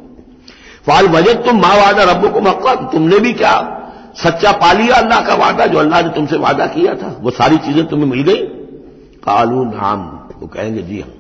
फाल 0.86 1.06
वजद 1.06 1.42
तुम 1.44 1.60
माँ 1.60 1.76
वादा 1.76 2.02
रब 2.02 2.32
को 2.32 2.40
मक्का 2.40 2.74
तुमने 2.74 3.18
भी 3.18 3.32
क्या 3.32 3.74
सच्चा 4.16 4.52
पा 4.52 4.72
लिया 4.72 4.96
अल्लाह 4.96 5.20
का 5.20 5.34
वादा, 5.34 5.66
जो 5.66 5.78
अल्लाह 5.78 6.02
ने 6.02 6.08
तुमसे 6.08 6.36
वादा 6.36 6.66
किया 6.66 6.94
था? 6.94 7.16
वो 7.20 7.30
सारी 7.30 7.56
चीज़ें 7.56 7.86
तुम्हें 7.86 8.06
मिल 8.06 8.22
गई? 8.22 8.42
कालू 9.24 9.64
नाम। 9.64 10.00
वो 10.40 10.46
कहेंगे, 10.46 10.82
जी 10.82 11.00
हम 11.00 11.17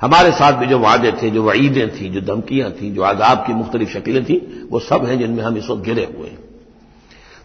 हमारे 0.00 0.30
साथ 0.32 0.52
भी 0.52 0.66
जो 0.66 0.78
वादे 0.78 1.12
थे, 1.12 1.30
जो 1.30 1.42
वईदें 1.42 1.88
थी, 1.90 2.08
जो 2.08 2.20
धमकियाँ 2.22 2.70
थी, 2.72 2.90
जो 2.90 3.02
आजाब 3.02 3.38
की 3.46 3.54
मुख्तलिफ़ 3.54 3.90
शक्लें 3.90 4.24
थी, 4.24 4.36
वो 4.72 4.80
सब 4.80 5.04
हैं 5.04 5.18
जिनमें 5.18 5.42
हम 5.44 5.56
इस 5.56 5.68
वक्त 5.70 5.84
गिरे 5.84 6.04
हुए 6.18 6.28
हैं। 6.28 6.38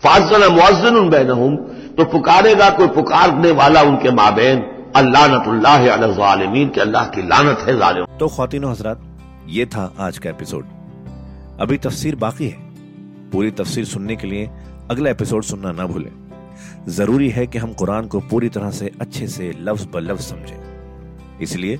फाजन 0.03 0.51
मुआजन 0.53 0.95
उन 0.95 1.09
बैन 1.09 1.27
तो 1.97 2.05
पुकारेगा, 2.05 2.69
कोई 2.69 2.87
पुकारने 2.87 3.51
वाला 3.51 3.81
उनके 3.81 4.11
माबेन 4.11 4.61
अल्लाह 4.95 5.27
नतुल्लामीन 5.27 6.69
के 6.69 6.81
अल्लाह 6.81 7.05
की 7.07 7.21
लानत 7.21 7.59
है 7.59 7.77
जालिम। 7.77 8.05
तो 8.19 8.27
खातिन 8.27 8.63
हजरात, 8.65 9.01
ये 9.49 9.65
था 9.65 9.93
आज 9.99 10.17
का 10.17 10.29
एपिसोड। 10.29 10.65
अभी 11.61 11.77
तफसीर 11.77 12.15
बाकी 12.15 12.47
है। 12.47 12.57
पूरी 13.31 13.51
तफसीर 13.51 13.85
सुनने 13.85 14.15
के 14.15 14.27
लिए 14.27 14.49
अगला 14.91 15.09
एपिसोड 15.09 15.43
सुनना 15.43 15.71
ना 15.71 15.85
भूलें। 15.85 16.11
ज़रूरी 16.89 17.29
है 17.29 17.45
कि 17.47 17.57
हम 17.57 17.73
कुरान 17.73 18.07
को 18.07 18.19
पूरी 18.21 18.49
तरह 18.49 18.71
से 18.71 18.91
अच्छे 19.01 19.27
से 19.27 19.51
लफ्ज 19.61 19.87
ब 19.93 19.97
लफ्ज 20.01 20.21
समझें। 20.21 21.39
इसलिए 21.41 21.79